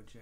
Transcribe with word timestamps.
OJ. 0.00 0.20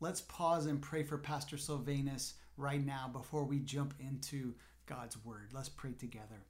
Let's 0.00 0.20
pause 0.20 0.66
and 0.66 0.82
pray 0.82 1.04
for 1.04 1.16
Pastor 1.16 1.56
Sylvanus 1.56 2.34
right 2.56 2.84
now 2.84 3.08
before 3.12 3.44
we 3.44 3.60
jump 3.60 3.94
into 4.00 4.54
God's 4.86 5.16
word. 5.24 5.50
Let's 5.52 5.68
pray 5.68 5.92
together. 5.92 6.44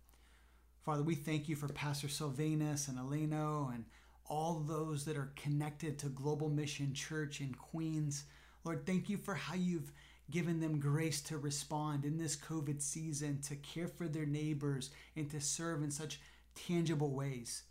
Father, 0.87 1.03
we 1.03 1.15
thank 1.15 1.51
you 1.51 1.55
for 1.55 1.69
Pastor 1.69 2.09
Sylvanus 2.09 2.89
and 2.89 2.99
Eleno 2.99 3.73
and 3.75 3.85
all 4.27 4.65
those 4.67 5.05
that 5.05 5.19
are 5.19 5.33
connected 5.37 5.99
to 5.99 6.07
Global 6.07 6.49
Mission 6.49 6.95
Church 6.95 7.43
in 7.43 7.55
Queens. 7.55 8.25
Lord, 8.65 8.87
thank 8.87 9.11
you 9.11 9.19
for 9.19 9.35
how 9.35 9.55
you've 9.55 9.93
given 10.33 10.59
them 10.59 10.81
grace 10.81 11.21
to 11.21 11.39
respond 11.39 12.05
in 12.05 12.17
this 12.17 12.35
COVID 12.35 12.83
season, 12.83 13.41
to 13.43 13.55
care 13.57 13.87
for 13.87 14.09
their 14.09 14.27
neighbors, 14.27 14.91
and 15.15 15.31
to 15.31 15.41
serve 15.41 15.83
in 15.83 15.91
such 15.91 16.19
tangible 16.55 17.11
ways. 17.11 17.63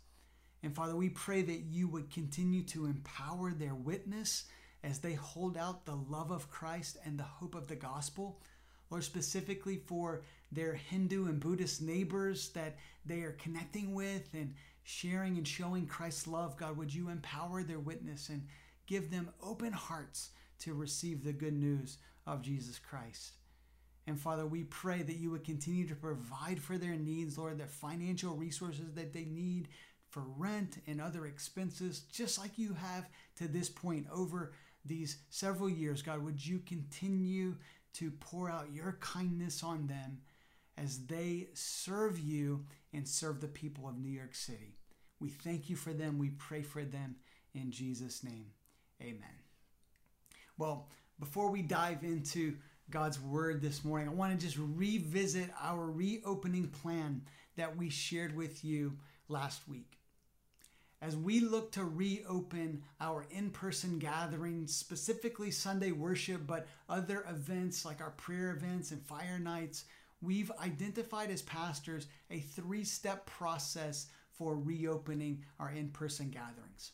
And 0.62 0.74
Father, 0.74 0.96
we 0.96 1.08
pray 1.08 1.42
that 1.42 1.64
you 1.68 1.88
would 1.88 2.10
continue 2.10 2.62
to 2.64 2.86
empower 2.86 3.50
their 3.50 3.74
witness 3.74 4.44
as 4.84 5.00
they 5.00 5.14
hold 5.14 5.56
out 5.56 5.84
the 5.84 5.96
love 5.96 6.30
of 6.30 6.50
Christ 6.50 6.96
and 7.04 7.18
the 7.18 7.24
hope 7.24 7.54
of 7.54 7.66
the 7.66 7.76
gospel. 7.76 8.40
Lord, 8.90 9.04
specifically 9.04 9.76
for 9.86 10.22
their 10.52 10.74
Hindu 10.74 11.26
and 11.26 11.40
Buddhist 11.40 11.82
neighbors 11.82 12.50
that 12.50 12.76
they 13.04 13.22
are 13.22 13.32
connecting 13.32 13.94
with 13.94 14.28
and 14.34 14.54
sharing 14.84 15.36
and 15.36 15.48
showing 15.48 15.86
Christ's 15.86 16.26
love, 16.26 16.56
God, 16.56 16.76
would 16.76 16.94
you 16.94 17.08
empower 17.08 17.62
their 17.62 17.78
witness 17.80 18.28
and 18.28 18.46
give 18.86 19.10
them 19.10 19.30
open 19.42 19.72
hearts 19.72 20.30
to 20.62 20.74
receive 20.74 21.22
the 21.22 21.32
good 21.32 21.54
news 21.54 21.98
of 22.26 22.42
Jesus 22.42 22.78
Christ. 22.78 23.32
And 24.06 24.18
Father, 24.18 24.46
we 24.46 24.64
pray 24.64 25.02
that 25.02 25.16
you 25.16 25.30
would 25.30 25.44
continue 25.44 25.86
to 25.86 25.94
provide 25.94 26.60
for 26.60 26.76
their 26.76 26.96
needs, 26.96 27.38
Lord, 27.38 27.58
the 27.58 27.66
financial 27.66 28.34
resources 28.34 28.94
that 28.94 29.12
they 29.12 29.24
need 29.24 29.68
for 30.10 30.24
rent 30.36 30.78
and 30.86 31.00
other 31.00 31.26
expenses, 31.26 32.00
just 32.12 32.38
like 32.38 32.58
you 32.58 32.74
have 32.74 33.08
to 33.36 33.48
this 33.48 33.68
point 33.68 34.06
over 34.12 34.52
these 34.84 35.18
several 35.30 35.70
years. 35.70 36.02
God, 36.02 36.22
would 36.24 36.44
you 36.44 36.58
continue 36.58 37.54
to 37.94 38.10
pour 38.10 38.50
out 38.50 38.72
your 38.72 38.98
kindness 39.00 39.62
on 39.62 39.86
them 39.86 40.18
as 40.76 41.06
they 41.06 41.48
serve 41.54 42.18
you 42.18 42.64
and 42.92 43.06
serve 43.06 43.40
the 43.40 43.48
people 43.48 43.88
of 43.88 43.98
New 43.98 44.10
York 44.10 44.34
City? 44.34 44.76
We 45.20 45.28
thank 45.28 45.70
you 45.70 45.76
for 45.76 45.92
them. 45.92 46.18
We 46.18 46.30
pray 46.30 46.62
for 46.62 46.84
them 46.84 47.16
in 47.54 47.70
Jesus' 47.70 48.24
name. 48.24 48.46
Amen. 49.00 49.41
Well, 50.58 50.88
before 51.18 51.50
we 51.50 51.62
dive 51.62 52.04
into 52.04 52.56
God's 52.90 53.20
word 53.20 53.62
this 53.62 53.84
morning, 53.84 54.08
I 54.08 54.12
want 54.12 54.38
to 54.38 54.46
just 54.46 54.58
revisit 54.58 55.50
our 55.60 55.86
reopening 55.86 56.68
plan 56.68 57.22
that 57.56 57.76
we 57.76 57.88
shared 57.88 58.36
with 58.36 58.64
you 58.64 58.98
last 59.28 59.66
week. 59.68 59.98
As 61.00 61.16
we 61.16 61.40
look 61.40 61.72
to 61.72 61.84
reopen 61.84 62.82
our 63.00 63.26
in 63.30 63.50
person 63.50 63.98
gatherings, 63.98 64.74
specifically 64.76 65.50
Sunday 65.50 65.90
worship, 65.90 66.46
but 66.46 66.68
other 66.88 67.24
events 67.28 67.84
like 67.84 68.00
our 68.00 68.10
prayer 68.10 68.52
events 68.52 68.92
and 68.92 69.02
fire 69.02 69.38
nights, 69.38 69.84
we've 70.20 70.52
identified 70.62 71.30
as 71.30 71.42
pastors 71.42 72.06
a 72.30 72.38
three 72.38 72.84
step 72.84 73.26
process 73.26 74.06
for 74.30 74.54
reopening 74.56 75.44
our 75.58 75.72
in 75.72 75.88
person 75.88 76.30
gatherings. 76.30 76.92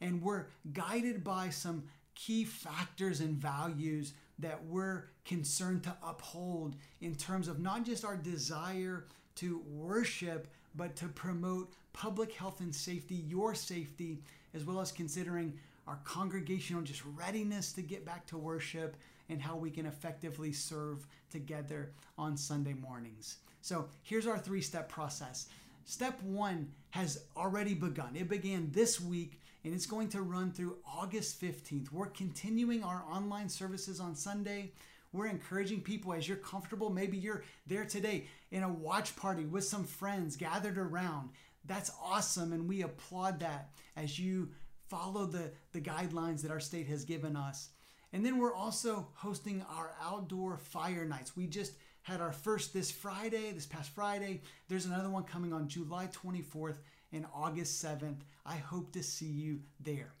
And 0.00 0.22
we're 0.22 0.46
guided 0.72 1.22
by 1.22 1.50
some 1.50 1.84
key 2.20 2.44
factors 2.44 3.20
and 3.20 3.36
values 3.36 4.12
that 4.38 4.62
we're 4.66 5.04
concerned 5.24 5.82
to 5.82 5.96
uphold 6.02 6.76
in 7.00 7.14
terms 7.14 7.48
of 7.48 7.58
not 7.58 7.84
just 7.84 8.04
our 8.04 8.16
desire 8.16 9.06
to 9.36 9.62
worship, 9.70 10.46
but 10.74 10.94
to 10.96 11.06
promote 11.08 11.72
public 11.92 12.32
health 12.32 12.60
and 12.60 12.74
safety, 12.74 13.14
your 13.26 13.54
safety, 13.54 14.18
as 14.54 14.64
well 14.64 14.80
as 14.80 14.92
considering 14.92 15.54
our 15.86 15.98
congregational 16.04 16.82
just 16.82 17.02
readiness 17.16 17.72
to 17.72 17.82
get 17.82 18.04
back 18.04 18.26
to 18.26 18.36
worship 18.36 18.96
and 19.30 19.40
how 19.40 19.56
we 19.56 19.70
can 19.70 19.86
effectively 19.86 20.52
serve 20.52 21.06
together 21.30 21.90
on 22.18 22.36
Sunday 22.36 22.74
mornings. 22.74 23.38
So 23.62 23.88
here's 24.02 24.26
our 24.26 24.38
three 24.38 24.60
step 24.60 24.88
process. 24.88 25.48
Step 25.84 26.22
one 26.22 26.70
has 26.90 27.24
already 27.36 27.74
begun. 27.74 28.14
It 28.14 28.28
began 28.28 28.70
this 28.72 29.00
week 29.00 29.39
and 29.64 29.74
it's 29.74 29.86
going 29.86 30.08
to 30.10 30.22
run 30.22 30.52
through 30.52 30.76
August 30.86 31.40
15th. 31.40 31.92
We're 31.92 32.06
continuing 32.06 32.82
our 32.82 33.04
online 33.10 33.48
services 33.48 34.00
on 34.00 34.14
Sunday. 34.14 34.72
We're 35.12 35.26
encouraging 35.26 35.82
people 35.82 36.12
as 36.12 36.28
you're 36.28 36.36
comfortable. 36.36 36.90
Maybe 36.90 37.18
you're 37.18 37.44
there 37.66 37.84
today 37.84 38.26
in 38.50 38.62
a 38.62 38.72
watch 38.72 39.16
party 39.16 39.44
with 39.44 39.64
some 39.64 39.84
friends 39.84 40.36
gathered 40.36 40.78
around. 40.78 41.30
That's 41.66 41.90
awesome, 42.02 42.52
and 42.52 42.68
we 42.68 42.82
applaud 42.82 43.40
that 43.40 43.70
as 43.96 44.18
you 44.18 44.50
follow 44.88 45.26
the, 45.26 45.50
the 45.72 45.80
guidelines 45.80 46.42
that 46.42 46.50
our 46.50 46.60
state 46.60 46.86
has 46.86 47.04
given 47.04 47.36
us. 47.36 47.70
And 48.12 48.24
then 48.24 48.38
we're 48.38 48.54
also 48.54 49.06
hosting 49.14 49.64
our 49.70 49.92
outdoor 50.02 50.56
fire 50.56 51.04
nights. 51.04 51.36
We 51.36 51.46
just 51.46 51.74
had 52.02 52.20
our 52.20 52.32
first 52.32 52.72
this 52.72 52.90
Friday, 52.90 53.52
this 53.52 53.66
past 53.66 53.90
Friday. 53.94 54.40
There's 54.68 54.86
another 54.86 55.10
one 55.10 55.24
coming 55.24 55.52
on 55.52 55.68
July 55.68 56.08
24th 56.08 56.78
and 57.12 57.26
August 57.34 57.84
7th. 57.84 58.20
I 58.44 58.56
hope 58.56 58.92
to 58.92 59.02
see 59.02 59.26
you 59.26 59.60
there. 59.80 60.12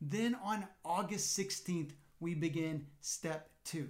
Then 0.00 0.36
on 0.42 0.66
August 0.84 1.38
16th, 1.38 1.92
we 2.20 2.34
begin 2.34 2.86
step 3.00 3.50
two. 3.64 3.88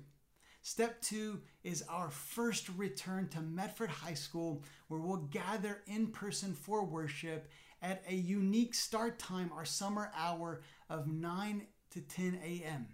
Step 0.62 1.00
two 1.00 1.40
is 1.64 1.82
our 1.88 2.10
first 2.10 2.68
return 2.76 3.28
to 3.28 3.40
Medford 3.40 3.90
High 3.90 4.14
School, 4.14 4.62
where 4.88 5.00
we'll 5.00 5.16
gather 5.16 5.82
in 5.86 6.08
person 6.08 6.54
for 6.54 6.84
worship 6.84 7.48
at 7.82 8.02
a 8.08 8.14
unique 8.14 8.74
start 8.74 9.18
time, 9.18 9.50
our 9.54 9.64
summer 9.64 10.12
hour 10.16 10.62
of 10.88 11.08
9 11.08 11.66
to 11.90 12.00
10 12.00 12.38
a.m. 12.44 12.86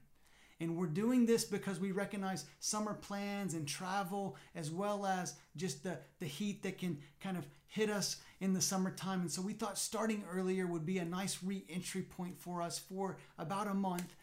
And 0.60 0.76
we're 0.76 0.86
doing 0.86 1.26
this 1.26 1.44
because 1.44 1.78
we 1.78 1.92
recognize 1.92 2.46
summer 2.58 2.94
plans 2.94 3.54
and 3.54 3.68
travel, 3.68 4.36
as 4.54 4.70
well 4.70 5.06
as 5.06 5.34
just 5.56 5.84
the, 5.84 5.98
the 6.18 6.26
heat 6.26 6.62
that 6.62 6.78
can 6.78 6.98
kind 7.20 7.36
of 7.36 7.46
hit 7.68 7.90
us 7.90 8.16
in 8.40 8.52
the 8.52 8.60
summertime. 8.60 9.22
And 9.22 9.30
so 9.30 9.42
we 9.42 9.52
thought 9.52 9.78
starting 9.78 10.24
earlier 10.30 10.66
would 10.66 10.86
be 10.86 10.98
a 10.98 11.04
nice 11.04 11.38
re 11.42 11.64
entry 11.68 12.02
point 12.02 12.38
for 12.38 12.62
us 12.62 12.78
for 12.78 13.18
about 13.38 13.66
a 13.66 13.74
month 13.74 14.14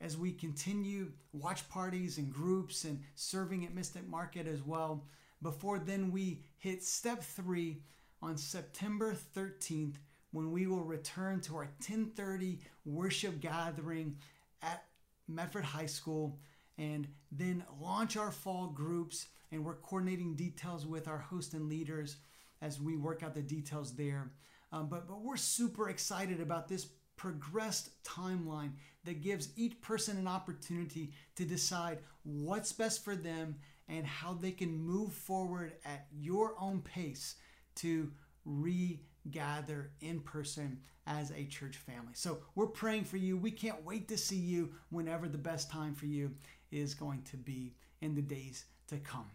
as 0.00 0.16
we 0.16 0.32
continue 0.32 1.10
watch 1.32 1.68
parties 1.68 2.18
and 2.18 2.32
groups 2.32 2.84
and 2.84 3.00
serving 3.14 3.64
at 3.64 3.74
Mystic 3.74 4.06
Market 4.06 4.46
as 4.46 4.62
well. 4.62 5.04
Before 5.42 5.78
then, 5.78 6.10
we 6.12 6.42
hit 6.58 6.82
step 6.82 7.22
three 7.22 7.82
on 8.22 8.36
September 8.36 9.14
13th 9.36 9.94
when 10.32 10.50
we 10.50 10.66
will 10.66 10.84
return 10.84 11.40
to 11.42 11.56
our 11.56 11.64
1030 11.64 12.60
worship 12.84 13.40
gathering 13.40 14.16
at 14.62 14.84
Medford 15.28 15.64
High 15.64 15.86
School 15.86 16.38
and 16.78 17.08
then 17.32 17.64
launch 17.80 18.16
our 18.16 18.30
fall 18.30 18.68
groups. 18.68 19.26
And 19.52 19.64
we're 19.64 19.74
coordinating 19.74 20.34
details 20.34 20.84
with 20.84 21.08
our 21.08 21.18
host 21.18 21.54
and 21.54 21.68
leaders 21.68 22.16
as 22.66 22.80
we 22.80 22.96
work 22.96 23.22
out 23.22 23.34
the 23.34 23.42
details 23.42 23.94
there. 23.94 24.32
Um, 24.72 24.88
but, 24.88 25.06
but 25.06 25.22
we're 25.22 25.36
super 25.36 25.88
excited 25.88 26.40
about 26.40 26.68
this 26.68 26.86
progressed 27.16 27.90
timeline 28.02 28.72
that 29.04 29.22
gives 29.22 29.48
each 29.56 29.80
person 29.80 30.18
an 30.18 30.26
opportunity 30.26 31.12
to 31.36 31.44
decide 31.44 31.98
what's 32.24 32.72
best 32.72 33.04
for 33.04 33.14
them 33.14 33.56
and 33.88 34.04
how 34.04 34.34
they 34.34 34.50
can 34.50 34.76
move 34.76 35.12
forward 35.12 35.72
at 35.84 36.06
your 36.12 36.54
own 36.60 36.80
pace 36.82 37.36
to 37.76 38.10
regather 38.44 39.92
in 40.00 40.20
person 40.20 40.78
as 41.06 41.30
a 41.30 41.44
church 41.44 41.76
family. 41.76 42.12
So 42.14 42.38
we're 42.56 42.66
praying 42.66 43.04
for 43.04 43.16
you. 43.16 43.36
We 43.36 43.52
can't 43.52 43.84
wait 43.84 44.08
to 44.08 44.18
see 44.18 44.36
you 44.36 44.72
whenever 44.90 45.28
the 45.28 45.38
best 45.38 45.70
time 45.70 45.94
for 45.94 46.06
you 46.06 46.32
is 46.72 46.94
going 46.94 47.22
to 47.30 47.36
be 47.36 47.76
in 48.00 48.16
the 48.16 48.22
days 48.22 48.64
to 48.88 48.96
come. 48.98 49.30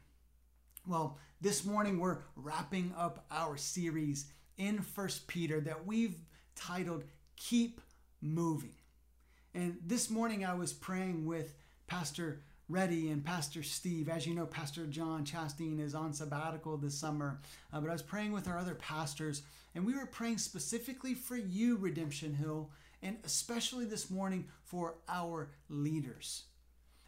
Well, 0.87 1.19
this 1.39 1.63
morning 1.63 1.99
we're 1.99 2.17
wrapping 2.35 2.91
up 2.97 3.25
our 3.29 3.55
series 3.55 4.25
in 4.57 4.81
First 4.81 5.27
Peter 5.27 5.61
that 5.61 5.85
we've 5.85 6.17
titled 6.55 7.03
Keep 7.37 7.81
Moving. 8.19 8.73
And 9.53 9.77
this 9.85 10.09
morning 10.09 10.43
I 10.43 10.55
was 10.55 10.73
praying 10.73 11.27
with 11.27 11.53
Pastor 11.85 12.41
Reddy 12.67 13.11
and 13.11 13.23
Pastor 13.23 13.61
Steve. 13.61 14.09
As 14.09 14.25
you 14.25 14.33
know, 14.33 14.47
Pastor 14.47 14.87
John 14.87 15.23
Chastain 15.23 15.79
is 15.79 15.93
on 15.93 16.13
sabbatical 16.13 16.77
this 16.77 16.95
summer. 16.97 17.39
Uh, 17.71 17.79
but 17.79 17.91
I 17.91 17.93
was 17.93 18.01
praying 18.01 18.31
with 18.31 18.47
our 18.47 18.57
other 18.57 18.75
pastors, 18.75 19.43
and 19.75 19.85
we 19.85 19.93
were 19.93 20.07
praying 20.07 20.39
specifically 20.39 21.13
for 21.13 21.37
you, 21.37 21.77
Redemption 21.77 22.33
Hill, 22.33 22.71
and 23.03 23.17
especially 23.23 23.85
this 23.85 24.09
morning 24.09 24.47
for 24.63 24.95
our 25.07 25.51
leaders. 25.69 26.45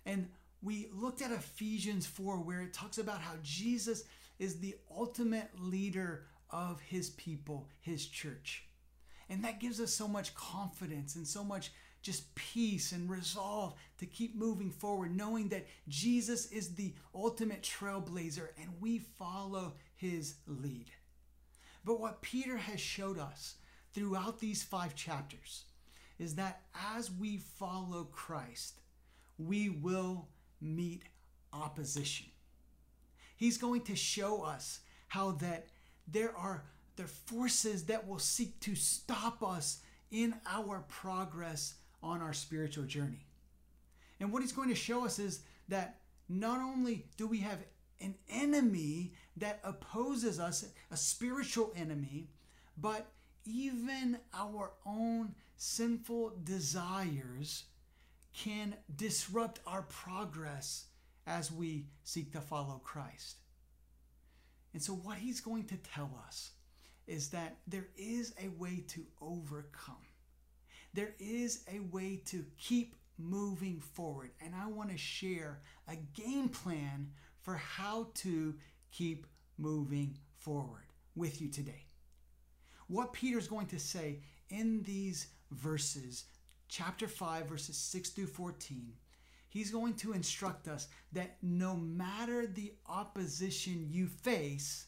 And 0.06 0.30
we 0.63 0.88
looked 0.94 1.21
at 1.21 1.31
Ephesians 1.31 2.06
4, 2.06 2.38
where 2.38 2.62
it 2.62 2.74
talks 2.74 2.98
about 2.98 3.21
how 3.21 3.33
Jesus 3.44 4.06
is 4.39 4.60
the 4.60 4.75
ultimate 4.95 5.50
leader 5.60 6.25
of 6.50 6.80
his 6.81 7.10
people, 7.12 7.68
his 7.81 8.06
church. 8.06 8.65
And 9.30 9.44
that 9.44 9.60
gives 9.60 9.80
us 9.80 9.94
so 9.94 10.07
much 10.07 10.36
confidence 10.36 11.15
and 11.15 11.27
so 11.27 11.44
much 11.44 11.71
just 12.01 12.33
peace 12.36 12.92
and 12.92 13.10
resolve 13.10 13.74
to 13.98 14.06
keep 14.06 14.36
moving 14.36 14.69
forward, 14.69 15.15
knowing 15.15 15.50
that 15.50 15.68
Jesus 15.88 16.51
is 16.51 16.75
the 16.75 16.94
ultimate 17.15 17.62
trailblazer 17.63 18.50
and 18.62 18.69
we 18.80 19.00
follow 19.00 19.74
his 19.95 20.36
lead. 20.45 20.92
But 21.86 22.00
what 22.00 22.21
Peter 22.21 22.57
has 22.57 22.80
showed 22.80 23.18
us 23.18 23.56
throughout 23.94 24.39
these 24.39 24.63
five 24.63 24.95
chapters 24.95 25.63
is 26.19 26.36
that 26.36 26.63
as 26.95 27.10
we 27.12 27.38
follow 27.38 28.06
Christ, 28.06 28.81
we 29.38 29.69
will 29.69 30.27
meet 30.63 31.04
opposition. 31.51 32.27
He's 33.36 33.57
going 33.57 33.81
to 33.81 33.95
show 33.95 34.42
us 34.42 34.80
how 35.07 35.31
that 35.33 35.68
there 36.07 36.36
are 36.36 36.63
the 36.95 37.04
forces 37.04 37.86
that 37.86 38.07
will 38.07 38.19
seek 38.19 38.60
to 38.62 38.75
stop 38.75 39.44
us 39.44 39.81
in 40.12 40.36
our 40.48 40.86
progress 40.88 41.75
on 42.01 42.21
our 42.21 42.33
spiritual 42.33 42.86
journey. 42.86 43.25
And 44.19 44.31
what 44.31 44.42
he's 44.42 44.51
going 44.51 44.69
to 44.69 44.75
show 44.75 45.06
us 45.06 45.19
is 45.19 45.42
that 45.69 46.00
not 46.30 46.60
only 46.60 47.06
do 47.18 47.27
we 47.27 47.39
have 47.39 47.60
an 48.00 48.15
enemy 48.30 49.13
that 49.38 49.60
opposes 49.63 50.39
us, 50.39 50.65
a 50.92 50.98
spiritual 50.98 51.74
enemy, 51.75 52.30
but 52.77 53.07
even 53.45 54.18
our 54.33 54.71
own 54.86 55.33
sinful 55.57 56.33
desires 56.44 57.65
can 58.33 58.75
disrupt 58.95 59.59
our 59.68 59.83
progress 59.83 60.85
as 61.25 61.51
we 61.51 61.85
seek 62.03 62.33
to 62.33 62.41
follow 62.41 62.81
Christ. 62.83 63.38
And 64.74 64.81
so, 64.81 64.94
what 64.94 65.18
he's 65.18 65.39
going 65.39 65.65
to 65.65 65.77
tell 65.77 66.12
us 66.27 66.51
is 67.06 67.30
that 67.30 67.57
there 67.68 67.88
is 67.97 68.33
a 68.44 68.50
way 68.50 68.83
to 68.89 69.06
overcome, 69.21 69.95
there 70.94 71.13
is 71.19 71.63
a 71.71 71.80
way 71.80 72.21
to 72.25 72.45
keep 72.57 72.95
moving 73.18 73.80
forward. 73.80 74.31
And 74.41 74.53
I 74.56 74.68
want 74.68 74.89
to 74.89 74.97
share 74.97 75.62
a 75.88 75.95
game 75.95 76.50
plan 76.50 77.12
for 77.41 77.56
how 77.56 78.07
to 78.15 78.56
keep 78.91 79.27
moving 79.57 80.18
forward 80.38 80.88
with 81.15 81.41
you 81.41 81.50
today. 81.50 81.86
What 82.88 83.13
Peter's 83.13 83.47
going 83.47 83.68
to 83.68 83.79
say 83.79 84.19
in 84.50 84.81
these 84.83 85.27
verses, 85.51 86.25
chapter 86.74 87.08
5, 87.08 87.46
verses 87.46 87.78
6 87.78 88.10
through 88.10 88.25
14, 88.25 88.94
he's 89.48 89.70
going 89.70 89.94
to 89.94 90.14
instruct 90.14 90.68
us 90.68 90.88
that 91.12 91.38
no 91.44 91.75
matter 91.75 92.48
the 92.48 92.74
opposition 92.90 93.86
you 93.92 94.08
face, 94.08 94.88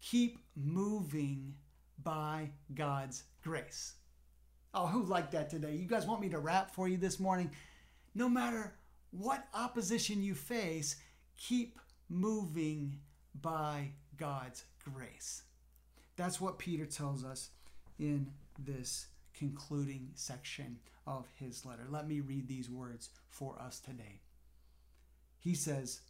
keep 0.00 0.38
moving 0.56 1.54
by 2.02 2.48
God's 2.74 3.24
grace. 3.42 3.96
Oh, 4.72 4.86
who 4.86 5.02
liked 5.02 5.32
that 5.32 5.50
today? 5.50 5.74
You 5.74 5.86
guys 5.86 6.06
want 6.06 6.22
me 6.22 6.30
to 6.30 6.38
rap 6.38 6.74
for 6.74 6.88
you 6.88 6.96
this 6.96 7.20
morning? 7.20 7.50
No 8.14 8.26
matter 8.26 8.74
what 9.10 9.46
opposition 9.52 10.22
you 10.22 10.34
face, 10.34 10.96
keep 11.36 11.78
moving 12.08 12.98
by 13.42 13.90
God's 14.16 14.64
grace. 14.90 15.42
That's 16.16 16.40
what 16.40 16.58
Peter 16.58 16.86
tells 16.86 17.24
us 17.24 17.50
in 17.98 18.30
this 18.58 19.08
concluding 19.38 20.10
section 20.14 20.78
of 21.06 21.26
his 21.38 21.64
letter. 21.64 21.86
Let 21.88 22.08
me 22.08 22.20
read 22.20 22.48
these 22.48 22.70
words 22.70 23.10
for 23.28 23.60
us 23.60 23.80
today. 23.80 24.20
He 25.38 25.54
says, 25.54 26.00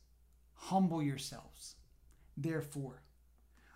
Humble 0.54 1.02
yourselves, 1.02 1.74
therefore, 2.36 3.02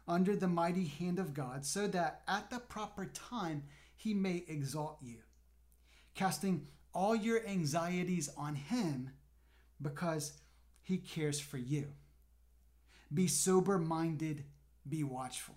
under 0.07 0.37
the 0.37 0.49
mighty 0.49 0.87
hand 0.87 1.19
of 1.19 1.35
God, 1.35 1.67
so 1.67 1.89
that 1.89 2.23
at 2.29 2.51
the 2.51 2.61
proper 2.61 3.07
time 3.07 3.65
he 3.97 4.15
may 4.15 4.45
exalt 4.47 4.99
you, 5.03 5.19
casting 6.15 6.69
all 6.95 7.15
your 7.15 7.47
anxieties 7.47 8.31
on 8.37 8.55
him 8.55 9.11
because 9.83 10.33
he 10.83 10.99
cares 10.99 11.41
for 11.41 11.59
you. 11.59 11.89
Be 13.13 13.27
sober 13.27 13.79
minded, 13.79 14.45
be 14.89 15.03
watchful. 15.03 15.57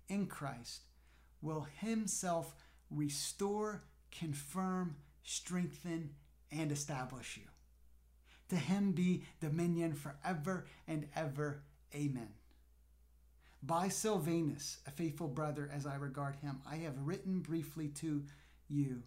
in 0.11 0.27
Christ, 0.27 0.81
will 1.41 1.65
himself 1.79 2.53
restore, 2.91 3.83
confirm, 4.11 4.97
strengthen, 5.23 6.11
and 6.51 6.71
establish 6.71 7.37
you. 7.37 7.47
To 8.49 8.57
him 8.57 8.91
be 8.91 9.23
dominion 9.39 9.93
forever 9.93 10.65
and 10.85 11.07
ever. 11.15 11.63
Amen. 11.95 12.27
By 13.63 13.87
Silvanus, 13.87 14.79
a 14.85 14.91
faithful 14.91 15.29
brother 15.29 15.69
as 15.73 15.85
I 15.85 15.95
regard 15.95 16.35
him, 16.35 16.59
I 16.69 16.77
have 16.77 16.99
written 16.99 17.39
briefly 17.39 17.87
to 17.99 18.25
you, 18.67 19.03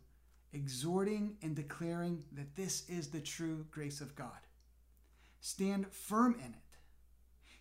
exhorting 0.55 1.37
and 1.43 1.55
declaring 1.55 2.25
that 2.33 2.57
this 2.57 2.89
is 2.89 3.09
the 3.09 3.21
true 3.21 3.67
grace 3.71 4.01
of 4.01 4.15
God. 4.15 4.31
Stand 5.41 5.93
firm 5.93 6.37
in 6.39 6.55
it 6.55 6.64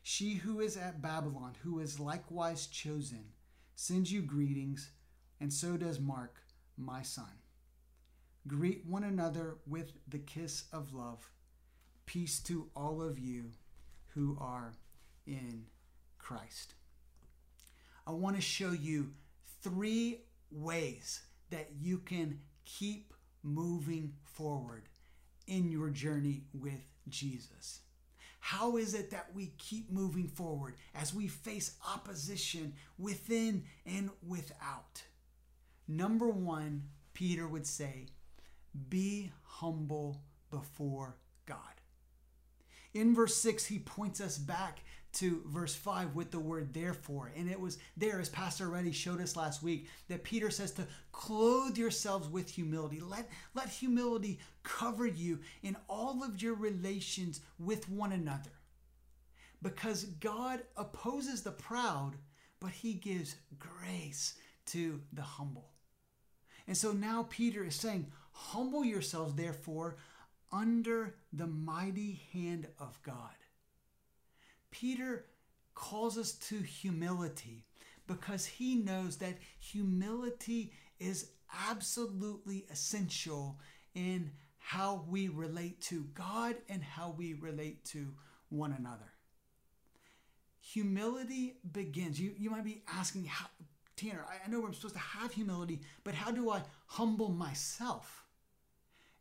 she 0.03 0.33
who 0.33 0.59
is 0.59 0.75
at 0.75 1.01
Babylon, 1.01 1.53
who 1.63 1.79
is 1.79 1.99
likewise 1.99 2.67
chosen, 2.67 3.23
sends 3.75 4.11
you 4.11 4.21
greetings, 4.21 4.91
and 5.39 5.51
so 5.51 5.77
does 5.77 5.99
Mark, 5.99 6.35
my 6.77 7.01
son. 7.01 7.31
Greet 8.45 8.85
one 8.85 9.05
another 9.05 9.55
with 9.65 9.93
the 10.07 10.19
kiss 10.19 10.65
of 10.73 10.93
love. 10.93 11.29
Peace 12.05 12.41
to 12.41 12.69
all 12.75 13.01
of 13.01 13.17
you 13.17 13.51
who 14.13 14.37
are 14.41 14.73
in 15.25 15.67
Christ. 16.17 16.73
I 18.05 18.11
want 18.11 18.35
to 18.35 18.41
show 18.41 18.71
you 18.71 19.13
three 19.61 20.25
ways 20.51 21.21
that 21.49 21.69
you 21.79 21.99
can 21.99 22.41
keep 22.65 23.13
moving 23.41 24.13
forward 24.25 24.83
in 25.47 25.71
your 25.71 25.89
journey 25.89 26.43
with 26.53 26.89
Jesus. 27.07 27.79
How 28.45 28.75
is 28.75 28.93
it 28.93 29.11
that 29.11 29.33
we 29.33 29.53
keep 29.57 29.89
moving 29.89 30.27
forward 30.27 30.75
as 30.93 31.13
we 31.13 31.29
face 31.29 31.77
opposition 31.87 32.73
within 32.97 33.63
and 33.85 34.09
without? 34.21 35.01
Number 35.87 36.27
one, 36.27 36.89
Peter 37.13 37.47
would 37.47 37.65
say, 37.65 38.07
be 38.89 39.31
humble 39.43 40.23
before 40.51 41.15
God. 41.45 41.57
In 42.93 43.15
verse 43.15 43.37
6, 43.37 43.67
he 43.67 43.79
points 43.79 44.19
us 44.19 44.37
back 44.37 44.83
to 45.13 45.43
verse 45.45 45.75
5 45.75 46.15
with 46.15 46.31
the 46.31 46.39
word 46.39 46.73
therefore. 46.73 47.31
And 47.35 47.49
it 47.49 47.59
was 47.59 47.77
there, 47.95 48.19
as 48.19 48.29
Pastor 48.29 48.65
already 48.65 48.91
showed 48.91 49.21
us 49.21 49.35
last 49.35 49.61
week, 49.61 49.87
that 50.07 50.23
Peter 50.23 50.49
says 50.49 50.71
to 50.71 50.87
clothe 51.11 51.77
yourselves 51.77 52.27
with 52.27 52.49
humility. 52.49 52.99
Let, 52.99 53.29
let 53.53 53.69
humility 53.69 54.39
cover 54.63 55.05
you 55.05 55.39
in 55.61 55.77
all 55.87 56.23
of 56.23 56.41
your 56.41 56.55
relations 56.55 57.41
with 57.59 57.89
one 57.89 58.11
another. 58.11 58.51
Because 59.61 60.03
God 60.03 60.61
opposes 60.75 61.43
the 61.43 61.51
proud, 61.51 62.13
but 62.59 62.71
he 62.71 62.93
gives 62.93 63.35
grace 63.59 64.33
to 64.67 64.99
the 65.13 65.21
humble. 65.21 65.69
And 66.67 66.75
so 66.75 66.91
now 66.91 67.27
Peter 67.29 67.63
is 67.63 67.75
saying, 67.75 68.07
Humble 68.31 68.83
yourselves, 68.83 69.35
therefore, 69.35 69.97
under 70.51 71.15
the 71.31 71.45
mighty 71.45 72.21
hand 72.33 72.67
of 72.79 72.99
God. 73.03 73.35
Peter 74.83 75.23
calls 75.75 76.17
us 76.17 76.33
to 76.33 76.57
humility 76.57 77.63
because 78.05 78.45
he 78.45 78.75
knows 78.75 79.15
that 79.15 79.37
humility 79.57 80.73
is 80.99 81.29
absolutely 81.69 82.65
essential 82.69 83.57
in 83.95 84.29
how 84.57 85.05
we 85.07 85.29
relate 85.29 85.79
to 85.79 86.03
God 86.13 86.57
and 86.67 86.83
how 86.83 87.15
we 87.17 87.33
relate 87.33 87.85
to 87.85 88.09
one 88.49 88.75
another. 88.77 89.09
Humility 90.59 91.55
begins. 91.71 92.19
You, 92.19 92.33
you 92.37 92.49
might 92.49 92.65
be 92.65 92.83
asking, 92.93 93.23
how, 93.23 93.45
Tanner, 93.95 94.25
I 94.45 94.49
know 94.49 94.65
I'm 94.65 94.73
supposed 94.73 94.95
to 94.95 94.99
have 94.99 95.31
humility, 95.31 95.79
but 96.03 96.13
how 96.13 96.29
do 96.29 96.49
I 96.49 96.61
humble 96.87 97.29
myself? 97.29 98.25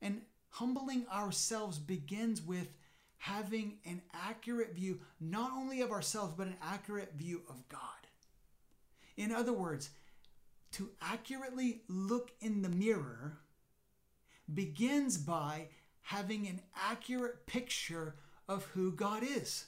And 0.01 0.23
humbling 0.49 1.07
ourselves 1.07 1.79
begins 1.79 2.43
with 2.43 2.67
having 3.23 3.75
an 3.87 4.03
accurate 4.13 4.75
view, 4.75 4.99
not 5.21 5.53
only 5.53 5.81
of 5.81 5.93
ourselves, 5.93 6.35
but 6.37 6.49
an 6.49 6.57
accurate 6.61 7.13
view 7.17 7.41
of 7.49 7.69
God. 7.69 7.79
In 9.17 9.31
other 9.31 9.53
words, 9.53 9.91
to 10.73 10.91
accurately 11.01 11.83
look 11.87 12.33
in 12.41 12.63
the 12.63 12.69
mirror 12.69 13.39
begins 14.53 15.19
by 15.19 15.69
having 16.03 16.49
an 16.49 16.63
accurate 16.75 17.47
picture 17.47 18.17
of 18.49 18.65
who 18.75 18.91
God 18.91 19.23
is. 19.23 19.67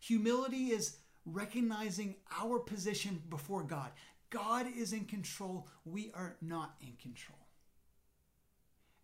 Humility 0.00 0.70
is 0.70 0.96
recognizing 1.26 2.14
our 2.40 2.58
position 2.58 3.22
before 3.28 3.64
God. 3.64 3.90
God 4.30 4.66
is 4.74 4.94
in 4.94 5.04
control, 5.04 5.68
we 5.84 6.10
are 6.14 6.36
not 6.40 6.74
in 6.80 6.94
control. 7.02 7.36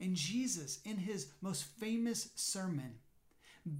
And 0.00 0.16
Jesus, 0.16 0.80
in 0.86 0.96
his 0.96 1.32
most 1.42 1.64
famous 1.64 2.30
sermon, 2.34 2.94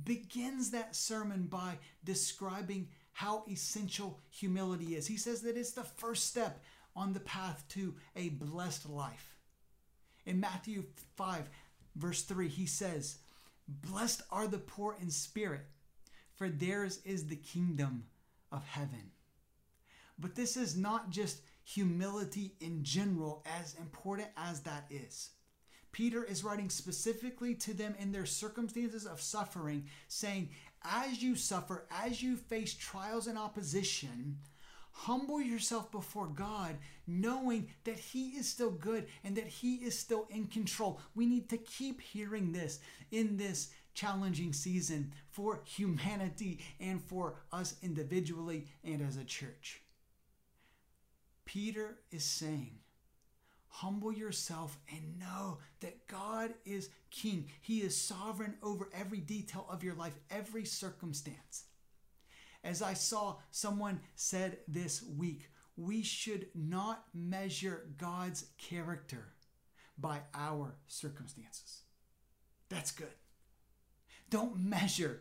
begins 0.05 0.71
that 0.71 0.97
sermon 0.97 1.47
by 1.47 1.79
describing 2.05 2.89
how 3.13 3.45
essential 3.51 4.21
humility 4.29 4.97
is. 4.97 5.07
He 5.07 5.17
says 5.17 5.41
that 5.43 5.57
it's 5.57 5.73
the 5.73 5.85
first 5.85 6.27
step 6.27 6.63
on 6.95 7.13
the 7.13 7.21
path 7.21 7.65
to 7.71 7.95
a 8.15 8.31
blessed 8.31 8.89
life. 8.89 9.37
In 10.25 10.41
Matthew 10.41 10.85
5, 11.17 11.49
verse 11.95 12.23
3, 12.23 12.49
he 12.49 12.67
says, 12.67 13.19
Blessed 13.69 14.23
are 14.31 14.47
the 14.47 14.59
poor 14.59 14.97
in 15.01 15.11
spirit, 15.11 15.67
for 16.35 16.49
theirs 16.49 17.01
is 17.05 17.27
the 17.27 17.37
kingdom 17.37 18.05
of 18.51 18.67
heaven. 18.67 19.11
But 20.19 20.35
this 20.35 20.57
is 20.57 20.77
not 20.77 21.11
just 21.11 21.41
humility 21.63 22.55
in 22.61 22.83
general, 22.85 23.45
as 23.61 23.75
important 23.75 24.29
as 24.37 24.61
that 24.61 24.87
is. 24.91 25.31
Peter 25.97 26.23
is 26.25 26.45
writing 26.45 26.69
specifically 26.69 27.55
to 27.55 27.73
them 27.73 27.95
in 27.99 28.13
their 28.13 28.27
circumstances 28.27 29.07
of 29.07 29.19
suffering, 29.19 29.87
saying, 30.09 30.51
As 30.83 31.23
you 31.23 31.35
suffer, 31.35 31.87
as 31.91 32.23
you 32.23 32.37
face 32.37 32.75
trials 32.75 33.27
and 33.27 33.39
opposition, 33.39 34.37
humble 34.93 35.41
yourself 35.41 35.91
before 35.91 36.27
God, 36.27 36.77
knowing 37.07 37.69
that 37.85 37.99
He 37.99 38.33
is 38.33 38.47
still 38.47 38.73
good 38.73 39.07
and 39.25 39.35
that 39.39 39.47
He 39.47 39.77
is 39.77 39.99
still 39.99 40.27
in 40.29 40.49
control. 40.49 41.01
We 41.15 41.25
need 41.25 41.49
to 41.49 41.57
keep 41.57 42.03
hearing 42.03 42.53
this 42.53 42.79
in 43.11 43.39
this 43.39 43.71
challenging 43.95 44.53
season 44.53 45.15
for 45.31 45.63
humanity 45.65 46.61
and 46.79 47.03
for 47.03 47.37
us 47.51 47.75
individually 47.83 48.67
and 48.85 49.01
as 49.01 49.17
a 49.17 49.25
church. 49.25 49.81
Peter 51.47 51.97
is 52.13 52.23
saying, 52.23 52.81
Humble 53.81 54.11
yourself 54.11 54.79
and 54.91 55.19
know 55.19 55.59
that 55.81 56.07
God 56.07 56.55
is 56.65 56.89
king. 57.11 57.51
He 57.61 57.81
is 57.81 57.95
sovereign 57.95 58.55
over 58.63 58.89
every 58.95 59.19
detail 59.19 59.67
of 59.69 59.85
your 59.85 59.95
life, 59.95 60.15
every 60.31 60.65
circumstance. 60.65 61.65
As 62.65 62.81
I 62.81 62.95
saw 62.95 63.37
someone 63.51 64.01
said 64.15 64.57
this 64.67 65.03
week, 65.03 65.51
we 65.77 66.03
should 66.03 66.47
not 66.55 67.05
measure 67.13 67.87
God's 67.99 68.47
character 68.57 69.35
by 69.99 70.21
our 70.35 70.77
circumstances. 70.87 71.83
That's 72.71 72.93
good. 72.93 73.13
Don't 74.31 74.57
measure 74.57 75.21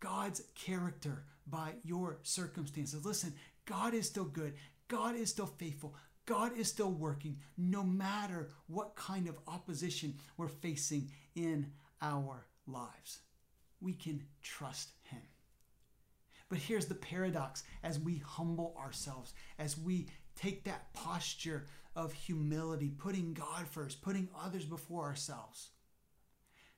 God's 0.00 0.42
character 0.54 1.24
by 1.46 1.76
your 1.82 2.18
circumstances. 2.24 3.06
Listen, 3.06 3.32
God 3.64 3.94
is 3.94 4.06
still 4.06 4.24
good. 4.24 4.52
God 4.88 5.16
is 5.16 5.30
still 5.30 5.46
faithful. 5.46 5.94
God 6.28 6.58
is 6.58 6.68
still 6.68 6.92
working 6.92 7.38
no 7.56 7.82
matter 7.82 8.50
what 8.66 8.94
kind 8.96 9.28
of 9.28 9.38
opposition 9.46 10.14
we're 10.36 10.48
facing 10.48 11.10
in 11.34 11.72
our 12.02 12.46
lives. 12.66 13.20
We 13.80 13.94
can 13.94 14.22
trust 14.42 14.90
Him. 15.04 15.22
But 16.50 16.58
here's 16.58 16.84
the 16.84 16.94
paradox 16.94 17.62
as 17.82 17.98
we 17.98 18.18
humble 18.18 18.76
ourselves, 18.78 19.32
as 19.58 19.78
we 19.78 20.08
take 20.36 20.64
that 20.64 20.92
posture 20.92 21.64
of 21.96 22.12
humility, 22.12 22.90
putting 22.90 23.32
God 23.32 23.66
first, 23.66 24.02
putting 24.02 24.28
others 24.38 24.66
before 24.66 25.04
ourselves. 25.04 25.70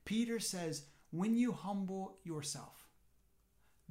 Peter 0.05 0.39
says, 0.39 0.85
when 1.11 1.37
you 1.37 1.51
humble 1.51 2.19
yourself, 2.23 2.87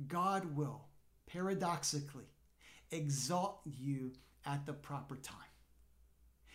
God 0.07 0.55
will 0.55 0.85
paradoxically 1.27 2.31
exalt 2.91 3.59
you 3.65 4.13
at 4.45 4.65
the 4.65 4.73
proper 4.73 5.17
time. 5.17 5.48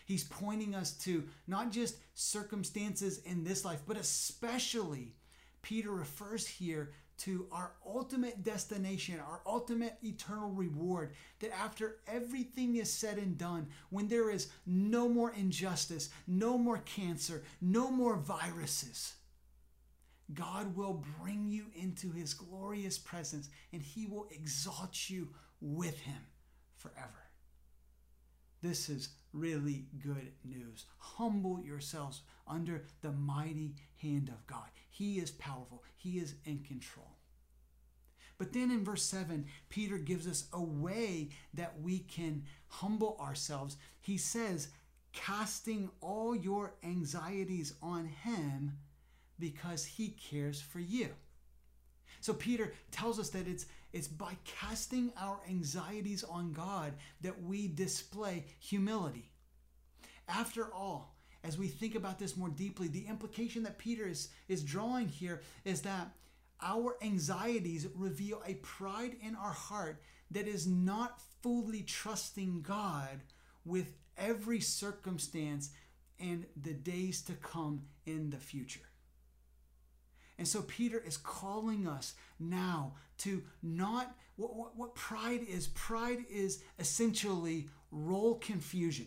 He's 0.05 0.25
pointing 0.25 0.75
us 0.75 0.93
to 1.05 1.25
not 1.47 1.73
just 1.73 1.97
circumstances 2.15 3.19
in 3.25 3.43
this 3.43 3.65
life, 3.65 3.81
but 3.87 3.97
especially, 3.97 5.15
Peter 5.63 5.91
refers 5.91 6.47
here 6.47 6.93
to 7.17 7.47
our 7.53 7.73
ultimate 7.87 8.43
destination, 8.43 9.21
our 9.21 9.41
ultimate 9.47 9.97
eternal 10.03 10.51
reward. 10.51 11.13
That 11.41 11.57
after 11.57 11.97
everything 12.07 12.77
is 12.77 12.93
said 12.93 13.19
and 13.19 13.39
done, 13.39 13.69
when 13.91 14.09
there 14.09 14.31
is 14.31 14.49
no 14.67 15.09
more 15.09 15.33
injustice, 15.33 16.11
no 16.27 16.59
more 16.59 16.79
cancer, 16.79 17.45
no 17.61 17.91
more 17.91 18.17
viruses, 18.17 19.15
God 20.33 20.75
will 20.77 21.05
bring 21.21 21.49
you 21.49 21.67
into 21.75 22.11
his 22.11 22.35
glorious 22.35 22.99
presence 22.99 23.49
and 23.73 23.83
he 23.83 24.07
will 24.07 24.29
exalt 24.31 25.09
you 25.09 25.29
with 25.61 25.99
him 26.01 26.21
forever. 26.77 27.09
This 28.63 28.89
is 28.89 29.09
really 29.35 29.87
good 30.03 30.33
news. 30.45 30.87
Humble 30.99 31.61
yourselves 31.61 32.23
under 32.47 32.85
the 33.03 33.13
mighty 33.13 33.75
hand 34.01 34.29
of 34.29 34.47
God. 34.47 34.69
He 34.89 35.19
is 35.19 35.33
powerful, 35.33 35.83
He 35.97 36.19
is 36.19 36.37
in 36.45 36.61
control. 36.61 37.19
But 38.39 38.53
then 38.53 38.71
in 38.71 38.85
verse 38.85 39.03
7, 39.05 39.47
Peter 39.69 39.97
gives 39.99 40.27
us 40.27 40.45
a 40.53 40.63
way 40.63 41.29
that 41.55 41.81
we 41.81 42.01
can 42.01 42.45
humble 42.67 43.17
ourselves. 43.21 43.77
He 44.01 44.17
says, 44.17 44.69
casting 45.13 45.91
all 46.01 46.35
your 46.35 46.75
anxieties 46.83 47.75
on 47.81 48.07
Him 48.07 48.73
because 49.39 49.85
He 49.85 50.09
cares 50.09 50.61
for 50.61 50.81
you. 50.81 51.11
So 52.21 52.33
Peter 52.33 52.73
tells 52.91 53.19
us 53.19 53.31
that 53.31 53.47
it's 53.47 53.67
it's 53.95 54.09
by 54.09 54.37
casting 54.45 55.13
our 55.17 55.39
anxieties 55.49 56.25
on 56.25 56.53
God 56.53 56.95
that 57.21 57.41
we 57.43 57.69
display 57.69 58.45
humility. 58.59 59.31
After 60.29 60.75
all, 60.75 61.15
as 61.45 61.57
we 61.57 61.69
think 61.69 61.95
about 61.95 62.19
this 62.19 62.37
more 62.37 62.49
deeply, 62.49 62.89
the 62.89 63.07
implication 63.07 63.63
that 63.63 63.79
Peter 63.79 64.05
is, 64.09 64.31
is 64.49 64.65
drawing 64.65 65.09
here 65.09 65.43
is 65.65 65.83
that 65.83 66.11
our 66.61 66.97
anxieties 67.03 67.87
reveal 67.95 68.43
a 68.45 68.55
pride 68.55 69.15
in 69.23 69.37
our 69.37 69.53
heart 69.53 70.03
that 70.33 70.49
is 70.49 70.67
not 70.67 71.21
fully 71.41 71.83
trusting 71.83 72.63
God 72.63 73.21
with 73.65 73.93
every 74.19 74.59
circumstance 74.59 75.71
and 76.19 76.47
the 76.61 76.73
days 76.73 77.23
to 77.23 77.35
come 77.35 77.83
in 78.07 78.31
the 78.31 78.39
future. 78.39 78.81
And 80.39 80.49
so 80.49 80.63
Peter 80.63 81.03
is 81.05 81.17
calling 81.17 81.87
us 81.87 82.15
now 82.41 82.95
to 83.19 83.43
not 83.63 84.17
what, 84.37 84.57
what, 84.57 84.77
what, 84.77 84.95
pride 84.95 85.43
is. 85.49 85.69
Pride 85.69 86.25
is 86.29 86.63
essentially 86.79 87.69
role 87.93 88.35
confusion. 88.37 89.07